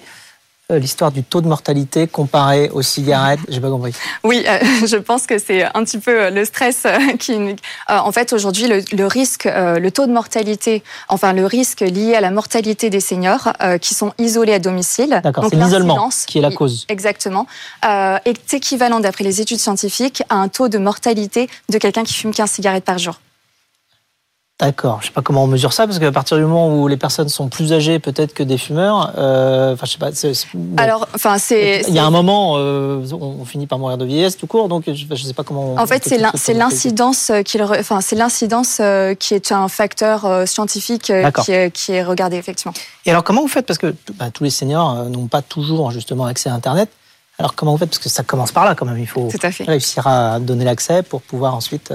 Euh, 0.72 0.80
l'histoire 0.80 1.12
du 1.12 1.22
taux 1.22 1.42
de 1.42 1.48
mortalité 1.48 2.08
comparé 2.08 2.72
aux 2.72 2.82
cigarettes 2.82 3.40
J'ai 3.50 3.62
pas 3.62 3.70
compris. 3.70 3.94
Oui, 4.24 4.44
euh, 4.48 4.58
je 4.88 4.98
pense 4.98 5.28
que 5.28 5.38
c'est 5.38 5.64
un 5.64 5.84
petit 5.84 6.00
peu 6.00 6.24
euh, 6.24 6.30
le 6.32 6.44
stress 6.44 6.88
qui. 7.20 7.34
en 7.88 8.12
fait, 8.12 8.34
aujourd'hui, 8.34 8.68
le, 8.68 9.06
risque, 9.06 9.46
le 9.46 9.90
taux 9.90 10.08
de 10.08 10.12
mortalité, 10.12 10.82
enfin 11.08 11.34
le 11.34 11.46
risque 11.46 11.82
lié 11.82 12.16
à 12.16 12.22
la 12.22 12.32
mortalité 12.32 12.90
des 12.90 13.00
seniors 13.00 13.54
qui 13.80 13.94
sont 13.94 14.14
isolés 14.18 14.54
à 14.54 14.60
domicile. 14.60 15.22
D'accord, 15.24 15.46
c'est 15.52 15.56
l'isolement 15.56 16.10
qui 16.26 16.40
est 16.40 16.42
la 16.42 16.52
cause. 16.52 16.86
Exactement, 16.90 17.46
est 17.84 18.54
équivalent 18.54 19.00
d'après 19.00 19.24
les 19.24 19.42
études 19.42 19.60
scientifiques 19.60 20.24
à 20.30 20.36
un 20.36 20.48
taux 20.48 20.68
de 20.68 20.80
mortalité 20.80 21.48
de 21.70 21.78
quelqu'un 21.78 22.04
qui 22.04 22.14
fume 22.14 22.34
15 22.34 22.50
cigarettes 22.50 22.86
par 22.86 22.98
jour. 22.98 23.20
D'accord. 24.62 25.00
Je 25.02 25.08
sais 25.08 25.12
pas 25.12 25.22
comment 25.22 25.44
on 25.44 25.48
mesure 25.48 25.74
ça 25.74 25.86
parce 25.86 26.00
qu'à 26.00 26.14
partir 26.14 26.38
du 26.38 26.44
moment 26.44 26.74
où 26.74 26.88
les 26.88 26.96
personnes 26.96 27.28
sont 27.28 27.50
plus 27.50 27.74
âgées 27.74 28.00
peut-être 28.00 28.34
que 28.34 28.42
des 28.42 28.58
fumeurs, 28.58 29.12
euh, 29.18 29.74
enfin 29.74 29.86
je 29.86 29.92
sais 29.92 29.98
pas. 29.98 30.82
Alors, 30.82 31.10
enfin 31.14 31.38
c'est. 31.38 31.82
Il 31.90 31.94
y 31.94 32.00
a 32.00 32.06
un 32.06 32.10
moment, 32.10 32.54
euh, 32.56 33.06
on 33.20 33.44
finit 33.44 33.68
par 33.68 33.80
mourir 33.80 33.98
de 33.98 34.06
vieillesse 34.06 34.38
tout 34.38 34.48
court, 34.48 34.70
donc 34.70 34.86
je, 34.86 35.06
ne 35.10 35.16
sais 35.18 35.34
pas 35.34 35.44
comment. 35.44 35.76
En 35.76 35.86
fait, 35.86 36.08
c'est 36.36 36.54
l'incidence 36.54 37.34
qui, 37.44 37.62
enfin 37.62 38.00
c'est 38.00 38.16
l'incidence 38.16 38.78
euh, 38.80 39.14
qui 39.14 39.34
est 39.34 39.52
un 39.52 39.68
facteur 39.68 40.48
scientifique 40.48 41.12
qui 41.44 41.52
est, 41.52 41.72
qui 41.72 41.92
est 41.92 42.04
regardé 42.04 42.38
effectivement. 42.38 42.74
Et 43.06 43.12
alors 43.12 43.26
comment 43.26 43.42
vous 43.42 43.50
faites? 43.50 43.66
Parce 43.66 43.80
que 43.80 43.94
bah, 44.14 44.32
tous 44.32 44.46
les 44.46 44.50
seniors 44.52 45.04
n'ont 45.10 45.28
pas 45.28 45.42
toujours 45.42 45.92
justement 45.92 46.28
accès 46.28 46.50
à 46.50 46.54
Internet. 46.54 46.90
Alors 47.40 47.56
comment 47.56 47.74
vous 47.74 47.78
faites? 47.78 47.90
Parce 47.90 48.00
que 48.00 48.08
ça 48.08 48.24
commence 48.24 48.54
par 48.54 48.64
là 48.64 48.74
quand 48.74 48.86
même. 48.86 49.00
Il 49.00 49.08
faut 49.08 49.28
réussir 49.68 50.08
à 50.08 50.40
donner 50.40 50.64
l'accès 50.64 51.04
pour 51.04 51.22
pouvoir 51.22 51.56
ensuite. 51.56 51.92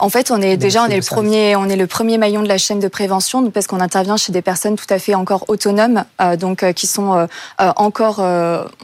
En 0.00 0.10
fait, 0.10 0.30
on 0.30 0.40
est 0.40 0.56
déjà 0.56 0.84
on 0.84 0.86
est 0.86 0.96
le 0.96 1.02
premier 1.02 1.56
on 1.56 1.68
est 1.68 1.76
le 1.76 1.86
premier 1.86 2.18
maillon 2.18 2.42
de 2.42 2.48
la 2.48 2.58
chaîne 2.58 2.78
de 2.78 2.86
prévention 2.88 3.50
parce 3.50 3.66
qu'on 3.66 3.80
intervient 3.80 4.16
chez 4.16 4.32
des 4.32 4.42
personnes 4.42 4.76
tout 4.76 4.86
à 4.90 4.98
fait 4.98 5.14
encore 5.14 5.44
autonomes, 5.48 6.04
euh, 6.20 6.36
donc 6.36 6.62
euh, 6.62 6.72
qui 6.72 6.86
sont 6.86 7.14
euh, 7.14 7.26
encore 7.76 8.20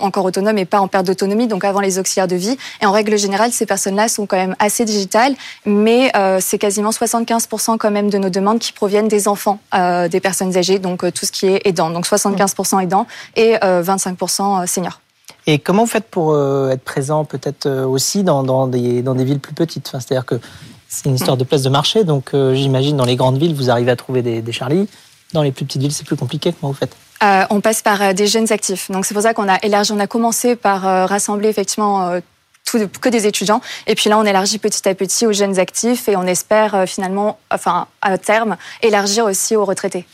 encore 0.00 0.24
autonomes 0.24 0.58
et 0.58 0.64
pas 0.64 0.80
en 0.80 0.88
perte 0.88 1.06
d'autonomie, 1.06 1.46
donc 1.46 1.64
avant 1.64 1.80
les 1.80 1.98
auxiliaires 1.98 2.28
de 2.28 2.36
vie. 2.36 2.56
Et 2.82 2.86
en 2.86 2.92
règle 2.92 3.16
générale, 3.16 3.52
ces 3.52 3.66
personnes-là 3.66 4.08
sont 4.08 4.26
quand 4.26 4.36
même 4.36 4.56
assez 4.58 4.84
digitales, 4.84 5.34
mais 5.66 6.12
c'est 6.40 6.58
quasiment 6.58 6.90
75% 6.90 7.76
quand 7.78 7.90
même 7.90 8.10
de 8.10 8.18
nos 8.18 8.30
demandes 8.30 8.58
qui 8.58 8.72
proviennent 8.72 9.08
des 9.08 9.28
enfants, 9.28 9.58
des 9.72 10.20
personnes 10.20 10.56
âgées, 10.56 10.78
donc 10.78 11.00
tout 11.12 11.26
ce 11.26 11.32
qui 11.32 11.46
est 11.46 11.62
aidant, 11.64 11.90
donc 11.90 12.06
75% 12.06 12.82
aidants 12.82 13.06
et 13.36 13.54
25% 13.54 14.66
seniors. 14.66 15.00
Et 15.46 15.58
comment 15.58 15.84
vous 15.84 15.90
faites 15.90 16.06
pour 16.06 16.36
être 16.70 16.82
présent 16.82 17.24
peut-être 17.24 17.68
aussi 17.84 18.24
dans, 18.24 18.42
dans, 18.42 18.66
des, 18.66 19.02
dans 19.02 19.14
des 19.14 19.24
villes 19.24 19.40
plus 19.40 19.54
petites? 19.54 19.88
C'est-à-dire 19.88 20.26
que 20.26 20.40
c'est 20.88 21.06
une 21.06 21.16
histoire 21.16 21.36
de 21.36 21.44
place 21.44 21.62
de 21.62 21.68
marché, 21.68 22.04
donc 22.04 22.34
euh, 22.34 22.54
j'imagine 22.54 22.96
dans 22.96 23.04
les 23.04 23.16
grandes 23.16 23.38
villes, 23.38 23.54
vous 23.54 23.70
arrivez 23.70 23.90
à 23.90 23.96
trouver 23.96 24.22
des, 24.22 24.42
des 24.42 24.52
Charlie. 24.52 24.88
Dans 25.32 25.42
les 25.42 25.50
plus 25.50 25.64
petites 25.64 25.82
villes, 25.82 25.92
c'est 25.92 26.06
plus 26.06 26.16
compliqué. 26.16 26.52
Comment 26.52 26.72
vous 26.72 26.78
faites 26.78 26.96
euh, 27.22 27.44
On 27.50 27.60
passe 27.60 27.82
par 27.82 28.00
euh, 28.00 28.12
des 28.12 28.26
jeunes 28.26 28.52
actifs. 28.52 28.90
Donc 28.90 29.04
c'est 29.04 29.14
pour 29.14 29.22
ça 29.22 29.34
qu'on 29.34 29.48
a 29.48 29.58
élargi. 29.64 29.92
On 29.92 29.98
a 29.98 30.06
commencé 30.06 30.54
par 30.54 31.08
rassembler 31.08 31.48
effectivement 31.48 32.20
tout, 32.64 32.78
que 33.00 33.08
des 33.08 33.26
étudiants, 33.26 33.60
et 33.86 33.94
puis 33.94 34.08
là 34.08 34.18
on 34.18 34.24
élargit 34.24 34.58
petit 34.58 34.88
à 34.88 34.94
petit 34.94 35.26
aux 35.26 35.32
jeunes 35.32 35.58
actifs, 35.58 36.08
et 36.08 36.16
on 36.16 36.24
espère 36.24 36.84
finalement, 36.86 37.38
enfin 37.50 37.88
à 38.00 38.16
terme, 38.18 38.56
élargir 38.82 39.24
aussi 39.24 39.56
aux 39.56 39.64
retraités. 39.64 40.06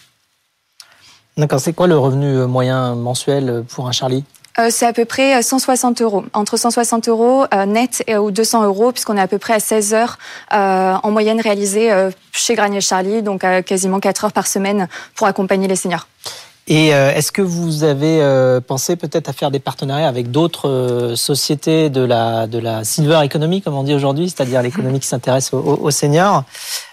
D'accord. 1.36 1.60
C'est 1.60 1.72
quoi 1.72 1.86
le 1.86 1.98
revenu 1.98 2.46
moyen 2.46 2.94
mensuel 2.94 3.64
pour 3.68 3.86
un 3.86 3.92
Charlie? 3.92 4.24
C'est 4.68 4.86
à 4.86 4.92
peu 4.92 5.04
près 5.04 5.42
160 5.42 6.00
euh, 6.00 6.04
euros, 6.04 6.24
entre 6.34 6.56
160 6.56 7.08
euros 7.08 7.44
euh, 7.54 7.64
net 7.64 8.02
et 8.06 8.16
ou 8.16 8.30
200 8.30 8.64
euros, 8.64 8.92
puisqu'on 8.92 9.16
est 9.16 9.20
à 9.20 9.28
peu 9.28 9.38
près 9.38 9.54
à 9.54 9.60
16 9.60 9.94
heures 9.94 10.18
en 10.50 11.10
moyenne 11.10 11.40
réalisées 11.40 11.90
chez 12.32 12.54
Granier 12.54 12.80
Charlie, 12.80 13.22
donc 13.22 13.44
quasiment 13.64 14.00
4 14.00 14.26
heures 14.26 14.32
par 14.32 14.46
semaine 14.46 14.88
pour 15.14 15.26
accompagner 15.26 15.68
les 15.68 15.76
seniors. 15.76 16.06
Et 16.66 16.88
est-ce 16.88 17.32
que 17.32 17.42
vous 17.42 17.84
avez 17.84 18.20
pensé 18.66 18.96
peut-être 18.96 19.28
à 19.28 19.32
faire 19.32 19.50
des 19.50 19.58
partenariats 19.60 20.08
avec 20.08 20.30
d'autres 20.30 21.14
sociétés 21.16 21.90
de 21.90 22.02
la, 22.02 22.46
de 22.46 22.58
la 22.58 22.84
silver 22.84 23.20
economy, 23.24 23.62
comme 23.62 23.74
on 23.74 23.84
dit 23.84 23.94
aujourd'hui, 23.94 24.28
c'est-à-dire 24.28 24.62
l'économie 24.62 25.00
qui 25.00 25.06
s'intéresse 25.06 25.52
aux, 25.52 25.90
seniors? 25.90 26.44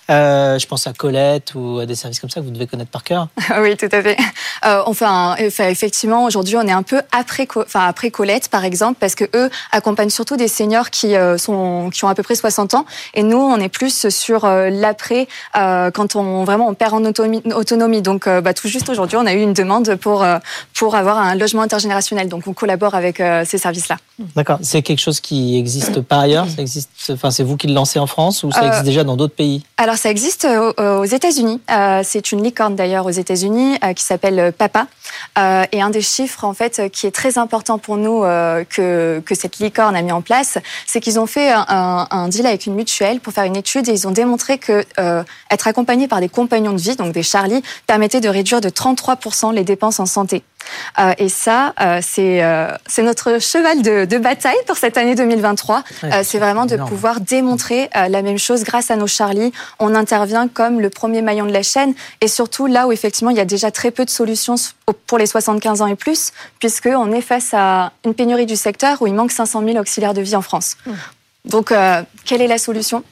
Euh, 0.10 0.58
je 0.58 0.68
pense 0.68 0.88
à 0.88 0.94
Colette 0.94 1.54
ou 1.56 1.80
à 1.80 1.86
des 1.86 1.96
services 1.96 2.20
comme 2.20 2.30
ça 2.30 2.40
que 2.40 2.46
vous 2.46 2.52
devez 2.52 2.68
connaître 2.68 2.92
par 2.92 3.04
cœur. 3.04 3.28
oui, 3.62 3.76
tout 3.76 3.90
à 3.92 4.02
fait. 4.02 4.18
Euh, 4.66 4.82
enfin, 4.86 5.36
effectivement, 5.38 6.26
aujourd'hui, 6.26 6.56
on 6.58 6.68
est 6.68 6.72
un 6.72 6.84
peu 6.84 7.02
après, 7.12 7.48
enfin 7.58 7.86
après 7.88 8.12
Colette, 8.12 8.50
par 8.50 8.64
exemple, 8.64 8.98
parce 9.00 9.16
que 9.16 9.26
eux 9.36 9.50
accompagnent 9.72 10.10
surtout 10.10 10.38
des 10.38 10.48
seniors 10.48 10.90
qui 10.90 11.16
euh, 11.16 11.38
sont 11.38 11.90
qui 11.94 12.06
ont 12.06 12.08
à 12.08 12.16
peu 12.16 12.24
près 12.24 12.36
60 12.36 12.74
ans, 12.74 12.86
et 13.14 13.24
nous, 13.24 13.38
on 13.38 13.58
est 13.58 13.70
plus 13.70 14.10
sur 14.10 14.46
euh, 14.46 14.70
l'après, 14.70 15.28
quand 15.54 16.16
on 16.16 16.44
vraiment 16.44 16.68
on 16.68 16.74
perd 16.74 16.94
en 16.94 17.04
autonomie. 17.06 17.42
autonomie. 17.54 18.02
Donc, 18.02 18.28
bah, 18.28 18.54
tout 18.54 18.68
juste 18.68 18.90
aujourd'hui, 18.90 19.18
on 19.18 19.26
a 19.26 19.34
eu 19.34 19.42
une 19.42 19.54
demande 19.54 19.96
pour 19.96 20.26
pour 20.74 20.96
avoir 20.96 21.18
un 21.18 21.36
logement 21.36 21.62
intergénérationnel. 21.62 22.30
Donc, 22.30 22.48
on 22.48 22.54
collabore 22.54 22.96
avec 22.96 23.22
ces 23.46 23.58
services-là. 23.58 23.98
D'accord. 24.36 24.60
C'est 24.62 24.82
quelque 24.82 25.00
chose 25.00 25.20
qui 25.20 25.58
existe 25.58 26.02
par 26.02 26.20
ailleurs? 26.20 26.48
Ça 26.48 26.62
existe. 26.62 26.90
Enfin, 27.10 27.32
c'est 27.32 27.44
vous 27.44 27.58
qui 27.58 27.68
le 27.68 27.74
lancez 27.74 28.00
en 28.00 28.08
France 28.08 28.44
ou 28.44 28.52
ça 28.52 28.66
existe 28.68 28.86
déjà 28.86 29.04
dans 29.04 29.16
d'autres 29.16 29.36
pays? 29.36 29.64
Alors 29.78 29.97
ça 29.98 30.10
existe 30.10 30.46
euh, 30.46 31.00
aux 31.00 31.06
États-Unis. 31.06 31.60
Euh, 31.72 32.02
c'est 32.04 32.32
une 32.32 32.44
licorne 32.44 32.76
d'ailleurs 32.76 33.06
aux 33.06 33.12
États-Unis 33.12 33.78
euh, 33.84 33.94
qui 33.94 34.04
s'appelle 34.04 34.54
Papa. 34.58 34.88
et 35.72 35.82
un 35.82 35.90
des 35.90 36.02
chiffres 36.02 36.44
en 36.46 36.54
fait 36.54 36.90
qui 36.92 37.08
est 37.08 37.12
très 37.12 37.38
important 37.38 37.78
pour 37.78 37.98
nous 37.98 38.22
que, 38.22 39.22
que 39.26 39.36
cette 39.36 39.60
licorne 39.60 39.96
a 39.96 40.02
mis 40.02 40.12
en 40.12 40.22
place, 40.22 40.58
c'est 40.86 41.00
qu'ils 41.00 41.20
ont 41.20 41.26
fait 41.26 41.52
un, 41.52 42.08
un, 42.10 42.28
deal 42.28 42.46
avec 42.46 42.66
une 42.66 42.76
mutuelle 42.76 43.20
pour 43.20 43.34
faire 43.34 43.46
une 43.46 43.56
étude 43.56 43.88
et 43.90 43.92
ils 43.92 44.08
ont 44.08 44.12
démontré 44.12 44.58
que 44.58 44.86
être 45.52 45.68
accompagné 45.68 46.08
par 46.08 46.20
des 46.20 46.30
compagnons 46.30 46.74
de 46.74 46.82
vie, 46.82 46.96
donc 46.96 47.14
des 47.14 47.24
Charlie, 47.24 47.64
permettait 47.88 48.22
de 48.22 48.30
réduire 48.30 48.62
de 48.62 48.70
33% 48.70 49.54
les 49.54 49.64
dépenses 49.64 50.00
en 50.00 50.06
santé. 50.06 50.44
Euh, 51.00 51.14
et 51.18 51.30
ça, 51.30 51.74
euh, 51.80 52.02
euh, 52.18 52.78
c'est 52.88 53.04
notre 53.04 53.40
cheval 53.40 53.82
de, 53.82 54.06
de, 54.06 54.18
bataille 54.18 54.58
pour 54.66 54.78
cette 54.78 54.98
année 54.98 55.16
2023. 55.16 55.84
c'est 56.24 56.40
vraiment 56.40 56.66
de 56.66 56.78
pouvoir 56.78 57.22
démontrer 57.22 57.90
la 57.94 58.22
même 58.22 58.38
chose 58.38 58.64
grâce 58.64 58.92
à 58.92 58.96
nos 58.96 59.08
Charlie. 59.08 59.52
On 59.80 59.96
intervient 59.96 60.48
comme 60.48 60.82
le 60.82 60.90
premier 60.90 61.22
maillon 61.22 61.46
de 61.46 61.52
la 61.52 61.64
chaîne 61.64 61.94
et 62.22 62.28
surtout 62.28 62.66
là 62.66 62.88
où 62.88 62.92
effectivement 62.92 63.30
il 63.30 63.38
y 63.38 63.42
a 63.42 63.46
déjà 63.46 63.72
très 63.72 63.92
peu 63.92 64.06
de 64.06 64.10
solutions 64.10 64.56
pour 65.06 65.18
les 65.18 65.26
75 65.26 65.82
ans 65.82 65.88
et 65.88 65.96
plus, 65.96 66.32
puisqu'on 66.60 67.12
est 67.12 67.22
face 67.22 67.54
à 67.54 67.92
une 68.06 68.14
pénurie 68.14 68.46
du 68.46 68.56
secteur 68.56 69.02
où 69.02 69.08
il 69.08 69.14
manque 69.14 69.32
500 69.32 69.64
000 69.64 69.78
auxiliaires 69.78 70.14
de 70.14 70.22
vie 70.22 70.36
en 70.36 70.42
France. 70.42 70.78
Mmh. 70.86 70.92
Donc, 71.46 71.74
quelle 72.26 72.42
est 72.42 72.48
la 72.48 72.58
solution? 72.58 73.04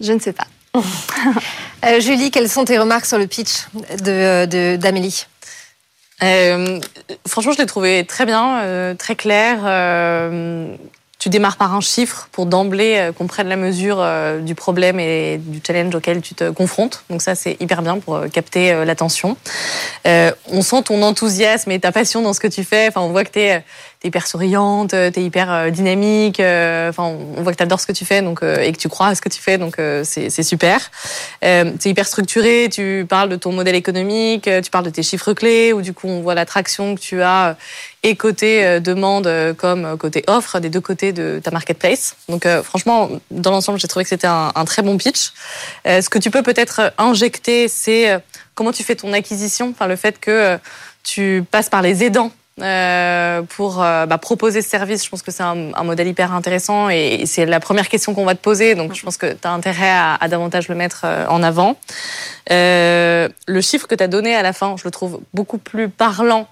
Je 0.00 0.12
ne 0.12 0.20
sais 0.20 0.32
pas. 0.32 0.46
Julie, 2.00 2.30
quelles 2.30 2.48
sont 2.48 2.64
tes 2.64 2.78
remarques 2.78 3.06
sur 3.06 3.18
le 3.18 3.26
pitch 3.26 3.66
d'Amélie? 3.98 5.26
Euh, 6.22 6.80
franchement, 7.26 7.52
je 7.52 7.58
l'ai 7.58 7.66
trouvé 7.66 8.04
très 8.04 8.26
bien, 8.26 8.60
euh, 8.62 8.94
très 8.94 9.16
clair. 9.16 9.60
Euh, 9.64 10.74
tu 11.18 11.28
démarres 11.28 11.56
par 11.56 11.74
un 11.74 11.80
chiffre 11.80 12.28
pour 12.32 12.46
d'emblée 12.46 13.10
qu'on 13.16 13.28
prenne 13.28 13.48
la 13.48 13.54
mesure 13.54 14.04
du 14.40 14.56
problème 14.56 14.98
et 14.98 15.38
du 15.38 15.60
challenge 15.64 15.94
auquel 15.94 16.20
tu 16.20 16.34
te 16.34 16.50
confrontes. 16.50 17.04
Donc 17.10 17.22
ça, 17.22 17.36
c'est 17.36 17.56
hyper 17.60 17.80
bien 17.82 18.00
pour 18.00 18.24
capter 18.32 18.84
l'attention. 18.84 19.36
on 20.04 20.62
sent 20.62 20.82
ton 20.82 21.00
enthousiasme 21.00 21.70
et 21.70 21.78
ta 21.78 21.92
passion 21.92 22.22
dans 22.22 22.32
ce 22.32 22.40
que 22.40 22.48
tu 22.48 22.64
fais. 22.64 22.88
Enfin, 22.88 23.02
on 23.02 23.10
voit 23.10 23.22
que 23.22 23.30
tu 23.30 23.62
es 24.02 24.08
hyper 24.08 24.26
souriante, 24.26 24.90
tu 24.90 24.96
es 24.96 25.22
hyper 25.22 25.70
dynamique. 25.70 26.40
Enfin, 26.40 27.04
on 27.36 27.42
voit 27.42 27.52
que 27.52 27.58
tu 27.58 27.62
adores 27.62 27.80
ce 27.80 27.86
que 27.86 27.92
tu 27.92 28.04
fais 28.04 28.22
donc, 28.22 28.42
et 28.42 28.72
que 28.72 28.78
tu 28.78 28.88
crois 28.88 29.08
à 29.08 29.14
ce 29.14 29.20
que 29.20 29.28
tu 29.28 29.40
fais, 29.40 29.58
donc 29.58 29.76
c'est 30.04 30.42
super. 30.42 30.90
tu 31.40 31.46
es 31.46 31.90
hyper 31.90 32.06
structuré, 32.06 32.68
tu 32.70 33.06
parles 33.08 33.28
de 33.28 33.36
ton 33.36 33.52
modèle 33.52 33.74
économique, 33.74 34.48
tu 34.62 34.70
parles 34.70 34.84
de 34.84 34.90
tes 34.90 35.02
chiffres 35.02 35.32
clés, 35.32 35.72
où 35.72 35.82
du 35.82 35.92
coup 35.92 36.08
on 36.08 36.20
voit 36.20 36.34
l'attraction 36.34 36.94
que 36.94 37.00
tu 37.00 37.22
as 37.22 37.56
et 38.02 38.16
côté 38.16 38.80
demande 38.80 39.30
comme 39.56 39.96
côté 39.96 40.24
offre, 40.26 40.58
des 40.58 40.68
deux 40.70 40.80
côtés 40.80 41.12
de 41.12 41.40
ta 41.42 41.50
marketplace. 41.50 42.16
Donc 42.28 42.46
franchement, 42.62 43.08
dans 43.30 43.50
l'ensemble, 43.50 43.78
j'ai 43.78 43.88
trouvé 43.88 44.04
que 44.04 44.10
c'était 44.10 44.26
un, 44.26 44.52
un, 44.54 44.64
très 44.64 44.82
bon 44.82 44.96
pitch. 44.96 45.32
ce 45.84 46.08
que 46.08 46.18
tu 46.18 46.30
peux 46.30 46.42
peut-être 46.42 46.92
injecter, 46.98 47.68
c'est 47.68 48.18
comment 48.54 48.72
tu 48.72 48.82
fais 48.82 48.96
ton 48.96 49.12
acquisition, 49.12 49.70
enfin 49.70 49.86
le 49.86 49.96
fait 49.96 50.18
que 50.18 50.58
tu 51.04 51.44
passes 51.50 51.68
par 51.68 51.82
les 51.82 52.04
aidants 52.04 52.30
euh, 52.60 53.40
pour 53.42 53.82
euh, 53.82 54.04
bah, 54.04 54.18
proposer 54.18 54.60
ce 54.60 54.68
service. 54.68 55.04
Je 55.04 55.08
pense 55.08 55.22
que 55.22 55.30
c'est 55.30 55.42
un, 55.42 55.72
un, 55.72 55.84
modèle 55.84 56.06
hyper 56.06 56.34
intéressant 56.34 56.90
et 56.90 57.22
c'est 57.24 57.46
la 57.46 57.60
première 57.60 57.88
question 57.88 58.12
qu'on 58.12 58.26
va 58.26 58.34
te 58.34 58.42
poser. 58.42 58.74
Donc, 58.74 58.94
je 58.94 59.02
pense 59.02 59.16
que 59.16 59.32
tu 59.32 59.48
as 59.48 59.50
intérêt 59.50 59.88
à, 59.88 60.16
à, 60.20 60.28
davantage 60.28 60.68
le 60.68 60.74
mettre 60.74 61.02
euh, 61.04 61.24
en 61.28 61.42
avant. 61.42 61.76
Le 62.50 63.60
chiffre 63.60 63.86
que 63.86 63.94
tu 63.94 64.04
as 64.04 64.08
donné 64.08 64.34
à 64.34 64.42
la 64.42 64.52
fin, 64.52 64.76
je 64.78 64.84
le 64.84 64.90
trouve 64.90 65.20
beaucoup 65.32 65.56
plus 65.58 65.88
parlant 65.88 66.46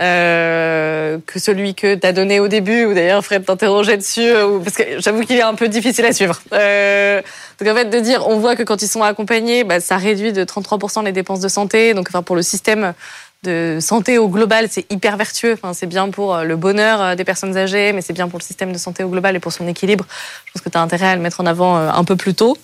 euh, 0.00 1.18
que 1.26 1.40
celui 1.40 1.74
que 1.74 1.96
tu 1.96 2.06
as 2.06 2.12
donné 2.12 2.38
au 2.38 2.46
début, 2.46 2.84
ou 2.84 2.94
d'ailleurs 2.94 3.24
Fred 3.24 3.44
t'interrogeait 3.44 3.96
dessus, 3.96 4.30
parce 4.62 4.76
que 4.76 5.00
j'avoue 5.00 5.22
qu'il 5.22 5.36
est 5.36 5.42
un 5.42 5.54
peu 5.54 5.66
difficile 5.66 6.04
à 6.04 6.12
suivre. 6.12 6.40
Euh, 6.52 7.20
donc 7.58 7.68
en 7.68 7.74
fait, 7.74 7.86
de 7.86 7.98
dire, 7.98 8.28
on 8.28 8.38
voit 8.38 8.54
que 8.54 8.62
quand 8.62 8.80
ils 8.80 8.88
sont 8.88 9.02
accompagnés, 9.02 9.64
bah, 9.64 9.80
ça 9.80 9.96
réduit 9.96 10.32
de 10.32 10.44
33% 10.44 11.04
les 11.04 11.10
dépenses 11.10 11.40
de 11.40 11.48
santé. 11.48 11.94
Donc 11.94 12.06
enfin, 12.10 12.22
pour 12.22 12.36
le 12.36 12.42
système 12.42 12.94
de 13.44 13.78
santé 13.80 14.18
au 14.18 14.28
global, 14.28 14.66
c'est 14.68 14.90
hyper 14.90 15.16
vertueux. 15.16 15.52
Enfin, 15.52 15.72
c'est 15.72 15.86
bien 15.86 16.10
pour 16.10 16.34
euh, 16.34 16.44
le 16.44 16.56
bonheur 16.56 17.00
euh, 17.00 17.14
des 17.14 17.24
personnes 17.24 17.56
âgées, 17.56 17.92
mais 17.92 18.02
c'est 18.02 18.12
bien 18.12 18.28
pour 18.28 18.38
le 18.38 18.44
système 18.44 18.72
de 18.72 18.78
santé 18.78 19.04
au 19.04 19.08
global 19.08 19.36
et 19.36 19.38
pour 19.38 19.52
son 19.52 19.68
équilibre. 19.68 20.04
Je 20.46 20.52
pense 20.52 20.62
que 20.62 20.68
tu 20.68 20.76
as 20.76 20.80
intérêt 20.80 21.08
à 21.08 21.16
le 21.16 21.22
mettre 21.22 21.40
en 21.40 21.46
avant 21.46 21.76
euh, 21.76 21.90
un 21.90 22.04
peu 22.04 22.16
plus 22.16 22.34
tôt. 22.34 22.56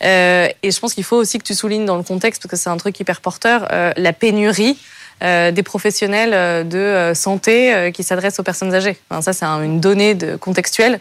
Et 0.00 0.70
je 0.70 0.80
pense 0.80 0.94
qu'il 0.94 1.04
faut 1.04 1.16
aussi 1.16 1.38
que 1.38 1.44
tu 1.44 1.54
soulignes 1.54 1.84
dans 1.84 1.96
le 1.96 2.02
contexte, 2.02 2.42
parce 2.42 2.50
que 2.50 2.56
c'est 2.56 2.70
un 2.70 2.76
truc 2.76 2.98
hyper 2.98 3.20
porteur, 3.20 3.68
la 3.96 4.12
pénurie 4.12 4.78
des 5.20 5.62
professionnels 5.62 6.68
de 6.68 7.12
santé 7.14 7.90
qui 7.94 8.02
s'adressent 8.02 8.40
aux 8.40 8.42
personnes 8.42 8.74
âgées. 8.74 8.98
Ça, 9.20 9.32
c'est 9.32 9.44
une 9.44 9.80
donnée 9.80 10.16
contextuelle 10.40 11.00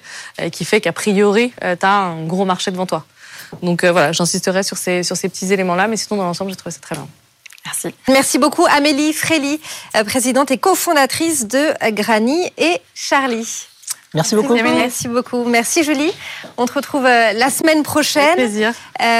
qui 0.52 0.66
fait 0.66 0.82
qu'a 0.82 0.94
priori, 0.94 1.54
tu 1.60 1.86
as 1.86 1.92
un 1.92 2.26
gros 2.26 2.46
marché 2.46 2.72
devant 2.72 2.86
toi. 2.86 3.06
Donc 3.64 3.84
voilà, 3.84 4.12
j'insisterai 4.12 4.64
sur 4.64 4.78
ces, 4.78 5.04
sur 5.04 5.18
ces 5.18 5.30
petits 5.30 5.52
éléments-là, 5.52 5.88
mais 5.88 5.98
sinon, 5.98 6.18
dans 6.18 6.26
l'ensemble, 6.26 6.52
j'ai 6.52 6.58
trouvé 6.58 6.74
ça 6.74 6.82
très 6.82 6.96
bien. 6.96 7.08
Merci. 7.66 7.96
Merci 8.08 8.38
beaucoup 8.40 8.66
Amélie 8.70 9.14
Frély, 9.14 9.60
euh, 9.96 10.04
présidente 10.04 10.52
et 10.52 10.58
cofondatrice 10.58 11.48
de 11.48 11.74
Granny 11.92 12.52
et 12.58 12.82
Charlie. 12.94 13.68
Merci 14.14 14.36
beaucoup. 14.36 14.56
Merci 14.56 15.08
beaucoup. 15.08 15.44
Merci 15.46 15.84
Julie. 15.84 16.12
On 16.58 16.66
te 16.66 16.74
retrouve 16.74 17.06
euh, 17.06 17.32
la 17.32 17.50
semaine 17.50 17.82
prochaine. 17.84 18.24
Avec 18.24 18.36
plaisir. 18.36 18.74
Euh 19.02 19.20